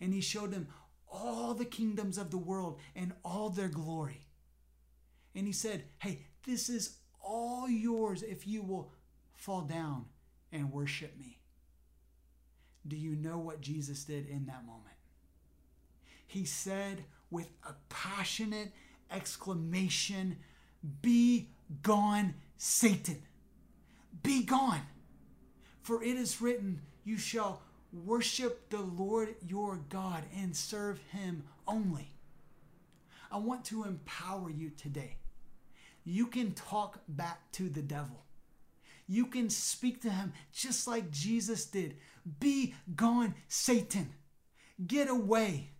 and 0.00 0.12
he 0.12 0.20
showed 0.20 0.52
him 0.52 0.68
all 1.10 1.54
the 1.54 1.64
kingdoms 1.64 2.18
of 2.18 2.30
the 2.30 2.38
world 2.38 2.78
and 2.94 3.12
all 3.24 3.50
their 3.50 3.68
glory. 3.68 4.26
And 5.34 5.46
he 5.46 5.52
said, 5.52 5.84
Hey, 5.98 6.26
this 6.44 6.68
is 6.68 6.96
all 7.30 7.68
yours 7.68 8.24
if 8.24 8.46
you 8.46 8.60
will 8.60 8.90
fall 9.32 9.62
down 9.62 10.06
and 10.52 10.72
worship 10.72 11.16
me. 11.16 11.38
Do 12.86 12.96
you 12.96 13.14
know 13.14 13.38
what 13.38 13.60
Jesus 13.60 14.02
did 14.04 14.28
in 14.28 14.46
that 14.46 14.66
moment? 14.66 14.96
He 16.26 16.44
said 16.44 17.04
with 17.30 17.48
a 17.64 17.74
passionate 17.88 18.72
exclamation 19.12 20.38
Be 21.02 21.50
gone, 21.82 22.34
Satan! 22.56 23.22
Be 24.24 24.42
gone! 24.42 24.82
For 25.82 26.02
it 26.02 26.16
is 26.16 26.40
written, 26.40 26.80
You 27.04 27.16
shall 27.16 27.62
worship 27.92 28.70
the 28.70 28.80
Lord 28.80 29.36
your 29.46 29.78
God 29.88 30.24
and 30.36 30.56
serve 30.56 30.98
him 31.12 31.44
only. 31.68 32.10
I 33.30 33.38
want 33.38 33.64
to 33.66 33.84
empower 33.84 34.50
you 34.50 34.70
today. 34.70 35.19
You 36.10 36.26
can 36.26 36.52
talk 36.52 37.00
back 37.06 37.52
to 37.52 37.68
the 37.68 37.82
devil. 37.82 38.24
You 39.06 39.26
can 39.26 39.48
speak 39.48 40.02
to 40.02 40.10
him 40.10 40.32
just 40.52 40.88
like 40.88 41.12
Jesus 41.12 41.66
did. 41.66 41.98
Be 42.40 42.74
gone, 42.96 43.36
Satan. 43.46 44.10
Get 44.84 45.08
away. 45.08 45.70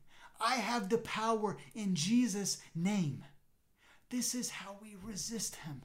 I 0.40 0.54
have 0.54 0.88
the 0.88 0.98
power 0.98 1.56
in 1.74 1.96
Jesus' 1.96 2.58
name. 2.76 3.24
This 4.08 4.36
is 4.36 4.50
how 4.50 4.76
we 4.80 4.96
resist 5.02 5.56
him. 5.56 5.82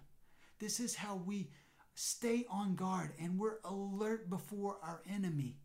This 0.60 0.80
is 0.80 0.96
how 0.96 1.16
we 1.16 1.50
stay 1.96 2.46
on 2.48 2.76
guard 2.76 3.14
and 3.20 3.40
we're 3.40 3.58
alert 3.64 4.30
before 4.30 4.78
our 4.84 5.02
enemy. 5.12 5.58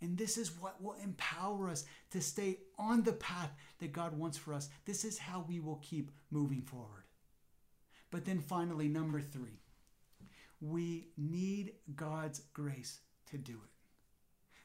And 0.00 0.16
this 0.16 0.38
is 0.38 0.58
what 0.58 0.82
will 0.82 0.96
empower 1.02 1.68
us 1.68 1.84
to 2.12 2.22
stay 2.22 2.60
on 2.78 3.02
the 3.02 3.12
path 3.12 3.50
that 3.80 3.92
God 3.92 4.16
wants 4.16 4.38
for 4.38 4.54
us. 4.54 4.70
This 4.86 5.04
is 5.04 5.18
how 5.18 5.44
we 5.46 5.60
will 5.60 5.80
keep 5.82 6.10
moving 6.30 6.62
forward. 6.62 7.03
But 8.14 8.26
then 8.26 8.38
finally, 8.38 8.86
number 8.86 9.20
three, 9.20 9.58
we 10.60 11.08
need 11.16 11.72
God's 11.96 12.42
grace 12.52 13.00
to 13.32 13.36
do 13.36 13.54
it. 13.54 13.70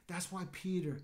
That's 0.06 0.30
why 0.30 0.44
Peter, 0.52 1.00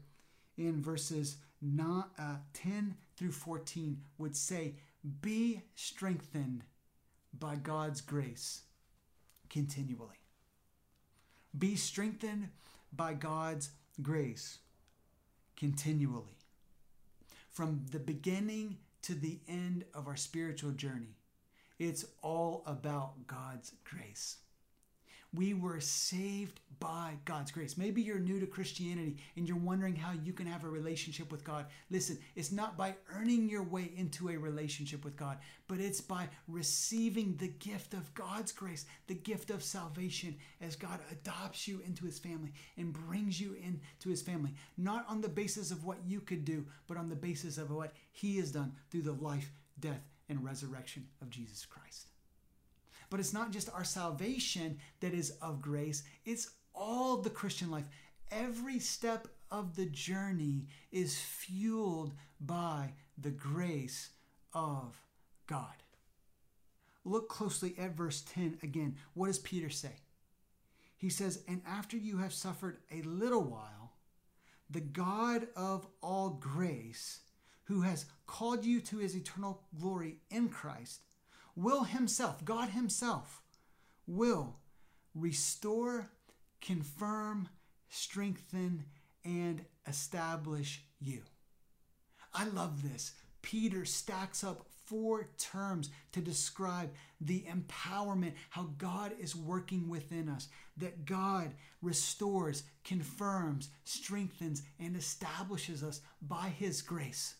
in 0.56 0.80
verses 0.80 1.38
uh, 1.76 2.36
10 2.52 2.94
through 3.16 3.32
14, 3.32 4.00
would 4.18 4.36
say, 4.36 4.76
Be 5.20 5.62
strengthened 5.74 6.62
by 7.36 7.56
God's 7.56 8.00
grace 8.00 8.60
continually. 9.50 10.20
Be 11.58 11.74
strengthened 11.74 12.50
by 12.92 13.14
God's 13.14 13.70
grace 14.00 14.58
continually. 15.56 16.38
From 17.50 17.86
the 17.90 17.98
beginning 17.98 18.76
to 19.02 19.14
the 19.16 19.40
end 19.48 19.84
of 19.92 20.06
our 20.06 20.16
spiritual 20.16 20.70
journey, 20.70 21.16
it's 21.78 22.04
all 22.22 22.62
about 22.66 23.26
God's 23.26 23.72
grace. 23.84 24.38
We 25.34 25.52
were 25.52 25.80
saved 25.80 26.60
by 26.78 27.14
God's 27.24 27.50
grace. 27.50 27.76
Maybe 27.76 28.00
you're 28.00 28.18
new 28.18 28.40
to 28.40 28.46
Christianity 28.46 29.16
and 29.36 29.46
you're 29.46 29.58
wondering 29.58 29.94
how 29.94 30.12
you 30.12 30.32
can 30.32 30.46
have 30.46 30.64
a 30.64 30.68
relationship 30.68 31.30
with 31.30 31.44
God. 31.44 31.66
Listen, 31.90 32.18
it's 32.34 32.52
not 32.52 32.78
by 32.78 32.94
earning 33.14 33.48
your 33.48 33.62
way 33.62 33.90
into 33.96 34.30
a 34.30 34.36
relationship 34.36 35.04
with 35.04 35.16
God, 35.16 35.38
but 35.68 35.78
it's 35.78 36.00
by 36.00 36.28
receiving 36.48 37.36
the 37.36 37.48
gift 37.48 37.92
of 37.92 38.14
God's 38.14 38.52
grace, 38.52 38.86
the 39.08 39.14
gift 39.14 39.50
of 39.50 39.62
salvation, 39.62 40.36
as 40.60 40.76
God 40.76 41.00
adopts 41.10 41.68
you 41.68 41.82
into 41.84 42.06
his 42.06 42.18
family 42.18 42.52
and 42.78 42.92
brings 42.92 43.38
you 43.38 43.56
into 43.62 44.08
his 44.08 44.22
family, 44.22 44.54
not 44.78 45.04
on 45.08 45.20
the 45.20 45.28
basis 45.28 45.70
of 45.70 45.84
what 45.84 45.98
you 46.06 46.20
could 46.20 46.44
do, 46.44 46.64
but 46.86 46.96
on 46.96 47.10
the 47.10 47.16
basis 47.16 47.58
of 47.58 47.70
what 47.70 47.92
he 48.12 48.38
has 48.38 48.52
done 48.52 48.72
through 48.90 49.02
the 49.02 49.12
life, 49.12 49.50
death, 49.80 50.00
and 50.28 50.44
resurrection 50.44 51.06
of 51.20 51.30
Jesus 51.30 51.64
Christ. 51.64 52.08
But 53.10 53.20
it's 53.20 53.32
not 53.32 53.52
just 53.52 53.70
our 53.72 53.84
salvation 53.84 54.78
that 55.00 55.14
is 55.14 55.30
of 55.42 55.62
grace, 55.62 56.02
it's 56.24 56.50
all 56.74 57.18
the 57.18 57.30
Christian 57.30 57.70
life. 57.70 57.86
Every 58.30 58.80
step 58.80 59.28
of 59.50 59.76
the 59.76 59.86
journey 59.86 60.66
is 60.90 61.18
fueled 61.18 62.14
by 62.40 62.92
the 63.16 63.30
grace 63.30 64.10
of 64.52 65.00
God. 65.46 65.82
Look 67.04 67.28
closely 67.28 67.74
at 67.78 67.96
verse 67.96 68.24
10 68.32 68.58
again. 68.62 68.96
What 69.14 69.28
does 69.28 69.38
Peter 69.38 69.70
say? 69.70 69.92
He 70.96 71.08
says, 71.08 71.42
And 71.46 71.62
after 71.66 71.96
you 71.96 72.18
have 72.18 72.32
suffered 72.32 72.78
a 72.90 73.02
little 73.02 73.44
while, 73.44 73.92
the 74.68 74.80
God 74.80 75.46
of 75.54 75.86
all 76.02 76.30
grace, 76.30 77.20
who 77.66 77.82
has 77.82 78.06
called 78.26 78.64
you 78.64 78.80
to 78.80 78.98
his 78.98 79.14
eternal 79.14 79.62
glory 79.78 80.16
in 80.30 80.48
Christ, 80.48 81.02
will 81.54 81.84
Himself, 81.84 82.44
God 82.44 82.70
Himself, 82.70 83.42
will 84.06 84.56
restore, 85.14 86.10
confirm, 86.60 87.48
strengthen, 87.88 88.84
and 89.24 89.64
establish 89.86 90.82
you. 91.00 91.22
I 92.34 92.44
love 92.44 92.82
this. 92.82 93.12
Peter 93.42 93.84
stacks 93.84 94.44
up 94.44 94.66
four 94.84 95.30
terms 95.38 95.90
to 96.12 96.20
describe 96.20 96.90
the 97.20 97.44
empowerment, 97.50 98.34
how 98.50 98.70
God 98.78 99.12
is 99.18 99.34
working 99.34 99.88
within 99.88 100.28
us, 100.28 100.48
that 100.76 101.04
God 101.04 101.54
restores, 101.82 102.62
confirms, 102.84 103.70
strengthens, 103.84 104.62
and 104.78 104.96
establishes 104.96 105.82
us 105.82 106.02
by 106.22 106.48
His 106.48 106.82
grace. 106.82 107.34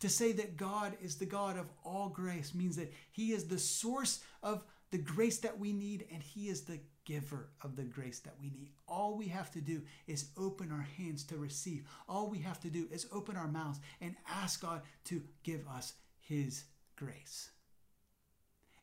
To 0.00 0.08
say 0.08 0.32
that 0.32 0.56
God 0.56 0.94
is 1.00 1.16
the 1.16 1.26
God 1.26 1.56
of 1.56 1.66
all 1.84 2.08
grace 2.08 2.54
means 2.54 2.76
that 2.76 2.92
He 3.12 3.32
is 3.32 3.44
the 3.44 3.58
source 3.58 4.20
of 4.42 4.64
the 4.90 4.98
grace 4.98 5.38
that 5.38 5.58
we 5.58 5.72
need 5.72 6.06
and 6.12 6.22
He 6.22 6.48
is 6.48 6.62
the 6.62 6.80
giver 7.04 7.48
of 7.62 7.76
the 7.76 7.84
grace 7.84 8.18
that 8.20 8.34
we 8.40 8.50
need. 8.50 8.70
All 8.86 9.16
we 9.16 9.28
have 9.28 9.50
to 9.52 9.60
do 9.60 9.82
is 10.06 10.30
open 10.36 10.70
our 10.70 10.86
hands 10.98 11.24
to 11.24 11.36
receive. 11.36 11.84
All 12.08 12.28
we 12.28 12.38
have 12.40 12.60
to 12.60 12.68
do 12.68 12.86
is 12.90 13.06
open 13.12 13.36
our 13.36 13.48
mouths 13.48 13.80
and 14.00 14.14
ask 14.28 14.60
God 14.60 14.82
to 15.04 15.22
give 15.44 15.66
us 15.68 15.94
His 16.18 16.64
grace. 16.96 17.50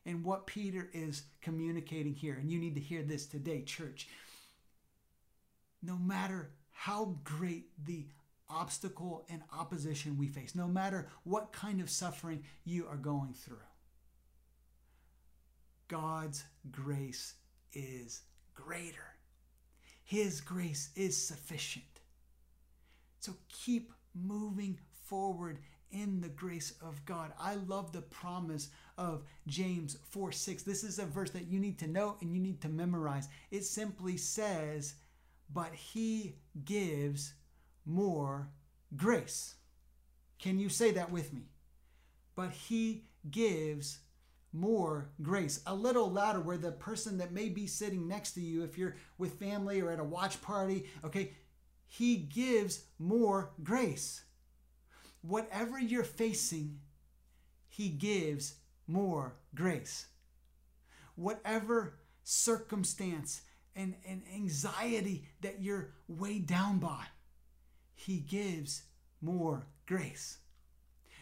And 0.06 0.24
what 0.24 0.46
Peter 0.46 0.90
is 0.92 1.22
communicating 1.40 2.14
here, 2.14 2.34
and 2.34 2.50
you 2.50 2.58
need 2.58 2.74
to 2.74 2.80
hear 2.80 3.02
this 3.02 3.26
today, 3.26 3.62
church, 3.62 4.08
no 5.82 5.96
matter 5.96 6.50
how 6.72 7.16
great 7.24 7.68
the 7.86 8.06
obstacle 8.48 9.24
and 9.28 9.42
opposition 9.52 10.18
we 10.18 10.28
face, 10.28 10.54
no 10.54 10.66
matter 10.66 11.08
what 11.24 11.52
kind 11.52 11.80
of 11.80 11.90
suffering 11.90 12.42
you 12.64 12.86
are 12.86 12.96
going 12.96 13.34
through. 13.34 13.56
God's 15.88 16.44
grace 16.70 17.34
is 17.72 18.22
greater. 18.54 19.14
His 20.02 20.40
grace 20.40 20.90
is 20.96 21.16
sufficient. 21.16 21.84
So 23.20 23.34
keep 23.48 23.92
moving 24.14 24.78
forward 25.06 25.58
in 25.90 26.20
the 26.20 26.28
grace 26.28 26.74
of 26.82 27.04
God. 27.04 27.32
I 27.38 27.54
love 27.54 27.92
the 27.92 28.02
promise 28.02 28.68
of 28.98 29.22
James 29.46 29.96
4 30.10 30.32
6. 30.32 30.62
This 30.62 30.84
is 30.84 30.98
a 30.98 31.06
verse 31.06 31.30
that 31.30 31.46
you 31.46 31.58
need 31.58 31.78
to 31.78 31.86
know 31.86 32.16
and 32.20 32.34
you 32.34 32.40
need 32.40 32.60
to 32.62 32.68
memorize. 32.68 33.28
It 33.50 33.64
simply 33.64 34.16
says, 34.16 34.94
But 35.52 35.72
he 35.72 36.36
gives 36.64 37.34
more 37.86 38.48
grace. 38.96 39.54
Can 40.38 40.58
you 40.58 40.68
say 40.68 40.92
that 40.92 41.10
with 41.10 41.32
me? 41.32 41.48
But 42.34 42.50
he 42.50 43.04
gives 43.30 43.98
more 44.52 45.10
grace. 45.20 45.60
A 45.66 45.74
little 45.74 46.10
louder, 46.10 46.40
where 46.40 46.56
the 46.56 46.72
person 46.72 47.18
that 47.18 47.32
may 47.32 47.48
be 47.48 47.66
sitting 47.66 48.06
next 48.06 48.32
to 48.32 48.40
you, 48.40 48.62
if 48.62 48.78
you're 48.78 48.96
with 49.18 49.38
family 49.38 49.80
or 49.80 49.90
at 49.90 50.00
a 50.00 50.04
watch 50.04 50.40
party, 50.42 50.86
okay, 51.04 51.32
he 51.86 52.16
gives 52.16 52.84
more 52.98 53.52
grace. 53.62 54.24
Whatever 55.22 55.78
you're 55.78 56.04
facing, 56.04 56.80
he 57.68 57.88
gives 57.88 58.54
more 58.86 59.36
grace. 59.54 60.06
Whatever 61.16 61.98
circumstance 62.22 63.42
and, 63.74 63.94
and 64.06 64.22
anxiety 64.32 65.26
that 65.40 65.62
you're 65.62 65.90
weighed 66.08 66.46
down 66.46 66.78
by, 66.78 67.04
he 67.94 68.18
gives 68.18 68.82
more 69.20 69.66
grace. 69.86 70.38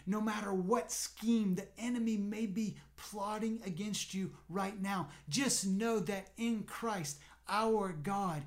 No 0.07 0.21
matter 0.21 0.53
what 0.53 0.91
scheme 0.91 1.55
the 1.55 1.67
enemy 1.79 2.17
may 2.17 2.47
be 2.47 2.77
plotting 2.97 3.61
against 3.65 4.15
you 4.15 4.33
right 4.49 4.81
now, 4.81 5.09
just 5.29 5.67
know 5.67 6.01
that 6.01 6.31
in 6.37 6.65
Christ, 6.65 7.19
our 7.49 7.93
God, 7.93 8.43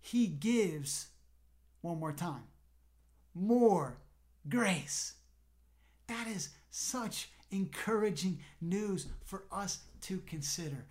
He 0.00 0.26
gives, 0.26 1.08
one 1.80 1.98
more 1.98 2.12
time, 2.12 2.44
more 3.34 3.98
grace. 4.48 5.14
That 6.08 6.26
is 6.28 6.50
such 6.70 7.30
encouraging 7.50 8.40
news 8.60 9.06
for 9.24 9.44
us 9.50 9.80
to 10.02 10.18
consider. 10.20 10.84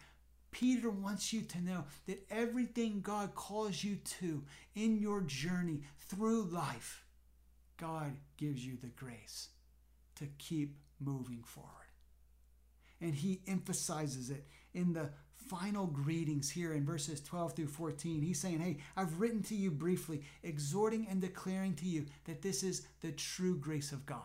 Peter 0.59 0.89
wants 0.89 1.31
you 1.31 1.41
to 1.43 1.61
know 1.61 1.83
that 2.07 2.25
everything 2.31 3.01
God 3.01 3.35
calls 3.35 3.83
you 3.83 3.97
to 4.19 4.43
in 4.73 4.97
your 4.97 5.21
journey 5.21 5.81
through 5.99 6.45
life, 6.45 7.05
God 7.77 8.17
gives 8.37 8.65
you 8.65 8.75
the 8.81 8.87
grace 8.87 9.49
to 10.15 10.25
keep 10.39 10.75
moving 10.99 11.43
forward. 11.43 11.71
And 12.99 13.13
he 13.13 13.41
emphasizes 13.47 14.31
it 14.31 14.47
in 14.73 14.93
the 14.93 15.11
final 15.35 15.85
greetings 15.85 16.49
here 16.49 16.73
in 16.73 16.83
verses 16.83 17.21
12 17.21 17.53
through 17.53 17.67
14. 17.67 18.23
He's 18.23 18.41
saying, 18.41 18.59
Hey, 18.59 18.77
I've 18.95 19.19
written 19.19 19.43
to 19.43 19.55
you 19.55 19.69
briefly, 19.69 20.23
exhorting 20.41 21.05
and 21.07 21.21
declaring 21.21 21.75
to 21.75 21.85
you 21.85 22.07
that 22.25 22.41
this 22.41 22.63
is 22.63 22.87
the 23.01 23.11
true 23.11 23.57
grace 23.57 23.91
of 23.91 24.07
God. 24.07 24.21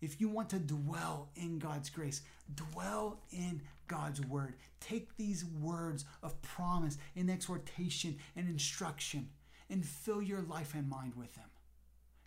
if 0.00 0.20
you 0.20 0.28
want 0.28 0.50
to 0.50 0.60
dwell 0.60 1.30
in 1.34 1.58
God's 1.58 1.90
grace, 1.90 2.22
dwell 2.54 3.18
in 3.32 3.60
God's 3.88 4.20
word. 4.20 4.54
Take 4.80 5.16
these 5.16 5.44
words 5.44 6.04
of 6.22 6.40
promise 6.42 6.98
and 7.14 7.30
exhortation 7.30 8.18
and 8.34 8.48
instruction 8.48 9.30
and 9.68 9.84
fill 9.84 10.22
your 10.22 10.42
life 10.42 10.74
and 10.74 10.88
mind 10.88 11.14
with 11.16 11.34
them. 11.34 11.44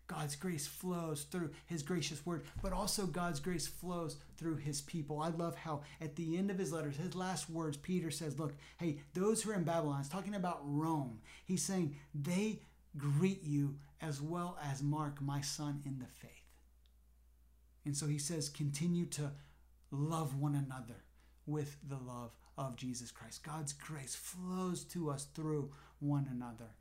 God's 0.08 0.36
grace 0.36 0.66
flows 0.66 1.24
through 1.30 1.52
his 1.68 1.84
gracious 1.84 2.26
word, 2.26 2.44
but 2.64 2.74
also 2.74 3.06
God's 3.06 3.40
grace 3.40 3.68
flows 3.68 4.18
through 4.38 4.56
his 4.56 4.82
people. 4.82 5.22
I 5.22 5.30
love 5.30 5.56
how 5.56 5.82
at 6.02 6.16
the 6.16 6.36
end 6.36 6.50
of 6.50 6.58
his 6.58 6.74
letters, 6.74 6.98
his 6.98 7.14
last 7.14 7.48
words, 7.48 7.78
Peter 7.78 8.10
says, 8.10 8.40
Look, 8.40 8.56
hey, 8.80 9.02
those 9.14 9.44
who 9.44 9.52
are 9.52 9.56
in 9.56 9.64
Babylon, 9.64 10.00
he's 10.00 10.10
talking 10.10 10.34
about 10.34 10.62
Rome. 10.64 11.20
He's 11.46 11.62
saying, 11.62 11.96
they 12.16 12.62
greet 12.98 13.44
you 13.44 13.76
as 14.02 14.20
well 14.20 14.58
as 14.64 14.82
Mark, 14.82 15.22
my 15.22 15.42
son 15.42 15.82
in 15.86 16.00
the 16.00 16.08
faith. 16.08 16.32
And 17.86 17.96
so 17.96 18.08
he 18.08 18.18
says, 18.18 18.50
continue 18.50 19.06
to 19.08 19.32
love 19.92 20.36
one 20.36 20.56
another 20.56 21.04
with 21.50 21.78
the 21.88 21.98
love 21.98 22.32
of 22.58 22.76
Jesus 22.76 23.12
Christ. 23.12 23.44
God's 23.44 23.74
grace 23.74 24.16
flows 24.16 24.84
to 24.86 25.10
us 25.10 25.28
through 25.34 25.72
one 26.00 26.28
another 26.32 26.72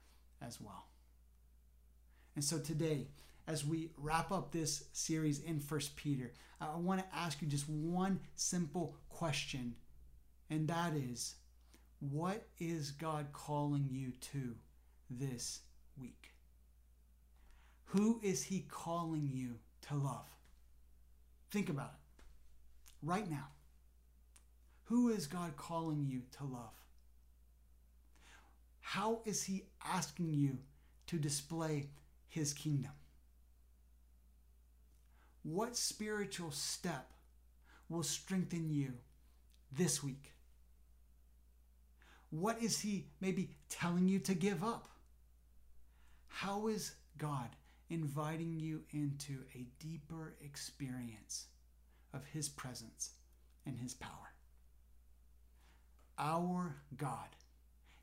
as 0.42 0.60
well. 0.60 0.86
And 2.34 2.44
so 2.44 2.58
today, 2.58 3.08
as 3.46 3.64
we 3.64 3.90
wrap 3.96 4.30
up 4.30 4.52
this 4.52 4.84
series 4.92 5.40
in 5.40 5.58
First 5.58 5.96
Peter, 5.96 6.32
I 6.60 6.76
want 6.76 7.00
to 7.00 7.16
ask 7.16 7.40
you 7.40 7.48
just 7.48 7.68
one 7.68 8.20
simple 8.34 8.96
question, 9.08 9.74
and 10.50 10.68
that 10.68 10.94
is 10.94 11.36
what 12.00 12.46
is 12.58 12.92
God 12.92 13.28
calling 13.32 13.88
you 13.90 14.12
to 14.32 14.54
this 15.10 15.60
week? 16.00 16.30
Who 17.86 18.20
is 18.22 18.44
He 18.44 18.66
calling 18.68 19.28
you 19.32 19.56
to 19.88 19.94
love? 19.94 20.28
Think 21.50 21.70
about 21.70 21.94
it 21.94 22.24
right 23.02 23.28
now. 23.28 23.48
Who 24.88 25.10
is 25.10 25.26
God 25.26 25.54
calling 25.58 26.06
you 26.08 26.22
to 26.38 26.44
love? 26.44 26.72
How 28.80 29.20
is 29.26 29.42
He 29.42 29.64
asking 29.84 30.32
you 30.32 30.56
to 31.08 31.18
display 31.18 31.90
His 32.26 32.54
kingdom? 32.54 32.92
What 35.42 35.76
spiritual 35.76 36.52
step 36.52 37.12
will 37.90 38.02
strengthen 38.02 38.70
you 38.70 38.94
this 39.70 40.02
week? 40.02 40.32
What 42.30 42.62
is 42.62 42.80
He 42.80 43.08
maybe 43.20 43.50
telling 43.68 44.08
you 44.08 44.18
to 44.20 44.32
give 44.32 44.64
up? 44.64 44.88
How 46.28 46.68
is 46.68 46.94
God 47.18 47.50
inviting 47.90 48.58
you 48.58 48.84
into 48.90 49.40
a 49.54 49.66
deeper 49.78 50.34
experience 50.40 51.44
of 52.14 52.24
His 52.24 52.48
presence 52.48 53.10
and 53.66 53.78
His 53.78 53.92
power? 53.92 54.32
Our 56.18 56.76
God 56.96 57.28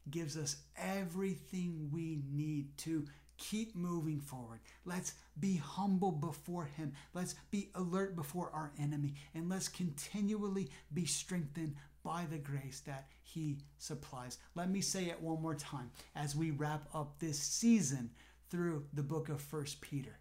gives 0.09 0.37
us 0.37 0.57
everything 0.77 1.89
we 1.91 2.21
need 2.31 2.77
to 2.79 3.05
keep 3.37 3.75
moving 3.75 4.19
forward. 4.19 4.59
Let's 4.85 5.13
be 5.39 5.57
humble 5.57 6.11
before 6.11 6.65
Him. 6.65 6.93
Let's 7.13 7.35
be 7.51 7.69
alert 7.75 8.15
before 8.15 8.49
our 8.53 8.71
enemy. 8.79 9.15
And 9.33 9.49
let's 9.49 9.67
continually 9.67 10.69
be 10.93 11.05
strengthened 11.05 11.75
by 12.03 12.25
the 12.29 12.37
grace 12.37 12.81
that 12.85 13.07
He 13.23 13.57
supplies. 13.77 14.37
Let 14.53 14.69
me 14.69 14.81
say 14.81 15.05
it 15.05 15.21
one 15.21 15.41
more 15.41 15.55
time 15.55 15.91
as 16.15 16.35
we 16.35 16.51
wrap 16.51 16.87
up 16.93 17.19
this 17.19 17.39
season 17.39 18.11
through 18.49 18.85
the 18.93 19.03
book 19.03 19.29
of 19.29 19.41
First 19.41 19.81
Peter. 19.81 20.19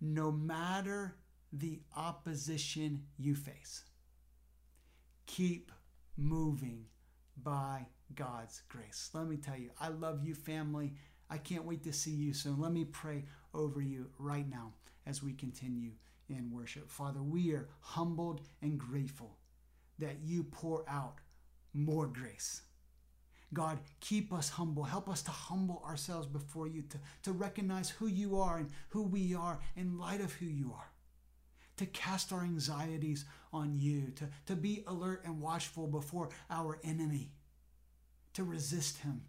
No 0.00 0.30
matter 0.30 1.16
the 1.52 1.80
opposition 1.96 3.04
you 3.16 3.34
face, 3.34 3.84
keep 5.26 5.72
moving 6.16 6.84
by 7.42 7.86
God's 8.14 8.62
grace. 8.68 9.10
Let 9.12 9.26
me 9.26 9.36
tell 9.36 9.56
you, 9.56 9.70
I 9.80 9.88
love 9.88 10.24
you, 10.24 10.34
family. 10.34 10.94
I 11.30 11.38
can't 11.38 11.64
wait 11.64 11.82
to 11.84 11.92
see 11.92 12.10
you 12.10 12.32
soon. 12.32 12.60
Let 12.60 12.72
me 12.72 12.84
pray 12.84 13.24
over 13.54 13.80
you 13.80 14.10
right 14.18 14.48
now 14.48 14.72
as 15.06 15.22
we 15.22 15.32
continue 15.32 15.92
in 16.28 16.50
worship. 16.50 16.90
Father, 16.90 17.22
we 17.22 17.52
are 17.52 17.68
humbled 17.80 18.42
and 18.62 18.78
grateful 18.78 19.36
that 19.98 20.18
you 20.22 20.44
pour 20.44 20.84
out 20.88 21.18
more 21.74 22.06
grace. 22.06 22.62
God, 23.54 23.78
keep 24.00 24.32
us 24.32 24.50
humble. 24.50 24.84
Help 24.84 25.08
us 25.08 25.22
to 25.22 25.30
humble 25.30 25.82
ourselves 25.86 26.26
before 26.26 26.66
you, 26.66 26.82
to, 26.82 26.98
to 27.22 27.32
recognize 27.32 27.88
who 27.88 28.06
you 28.06 28.38
are 28.38 28.58
and 28.58 28.70
who 28.90 29.02
we 29.02 29.34
are 29.34 29.58
in 29.76 29.98
light 29.98 30.20
of 30.20 30.32
who 30.34 30.46
you 30.46 30.72
are, 30.74 30.90
to 31.78 31.86
cast 31.86 32.32
our 32.32 32.42
anxieties 32.42 33.24
on 33.52 33.78
you, 33.78 34.12
to, 34.16 34.28
to 34.46 34.56
be 34.56 34.84
alert 34.86 35.22
and 35.24 35.40
watchful 35.40 35.86
before 35.86 36.28
our 36.50 36.78
enemy, 36.84 37.30
to 38.34 38.44
resist 38.44 38.98
him, 38.98 39.22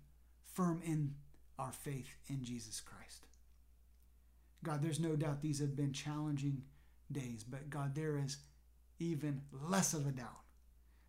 firm 0.53 0.81
in 0.83 1.15
our 1.57 1.71
faith 1.71 2.15
in 2.27 2.43
Jesus 2.43 2.81
Christ. 2.81 3.25
God, 4.63 4.81
there's 4.81 4.99
no 4.99 5.15
doubt 5.15 5.41
these 5.41 5.59
have 5.59 5.75
been 5.75 5.93
challenging 5.93 6.63
days, 7.11 7.43
but 7.43 7.69
God, 7.69 7.95
there 7.95 8.17
is 8.17 8.37
even 8.99 9.41
less 9.51 9.93
of 9.93 10.05
a 10.05 10.11
doubt 10.11 10.41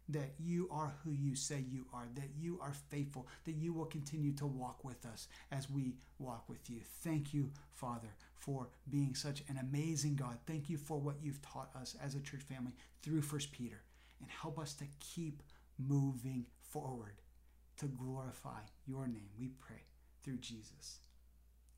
that 0.08 0.34
you 0.38 0.68
are 0.70 0.94
who 1.04 1.12
you 1.12 1.36
say 1.36 1.64
you 1.68 1.86
are, 1.92 2.08
that 2.14 2.30
you 2.36 2.58
are 2.60 2.72
faithful, 2.88 3.28
that 3.44 3.54
you 3.54 3.72
will 3.72 3.84
continue 3.84 4.32
to 4.32 4.46
walk 4.46 4.84
with 4.84 5.04
us 5.06 5.28
as 5.52 5.70
we 5.70 5.94
walk 6.18 6.48
with 6.48 6.68
you. 6.68 6.80
Thank 7.02 7.32
you, 7.32 7.50
Father, 7.74 8.08
for 8.40 8.68
being 8.88 9.14
such 9.14 9.42
an 9.48 9.58
amazing 9.58 10.16
God. 10.16 10.38
Thank 10.46 10.68
you 10.68 10.78
for 10.78 10.98
what 10.98 11.16
you've 11.22 11.42
taught 11.42 11.70
us 11.76 11.94
as 12.02 12.14
a 12.14 12.20
church 12.20 12.42
family 12.42 12.72
through 13.02 13.22
First 13.22 13.52
Peter, 13.52 13.82
and 14.20 14.30
help 14.30 14.58
us 14.58 14.74
to 14.74 14.84
keep 14.98 15.42
moving 15.78 16.46
forward 16.60 17.20
to 17.76 17.86
glorify 17.86 18.60
your 18.86 19.06
name. 19.06 19.28
We 19.38 19.48
pray 19.48 19.82
through 20.22 20.38
Jesus. 20.38 21.00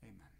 Amen. 0.03 0.32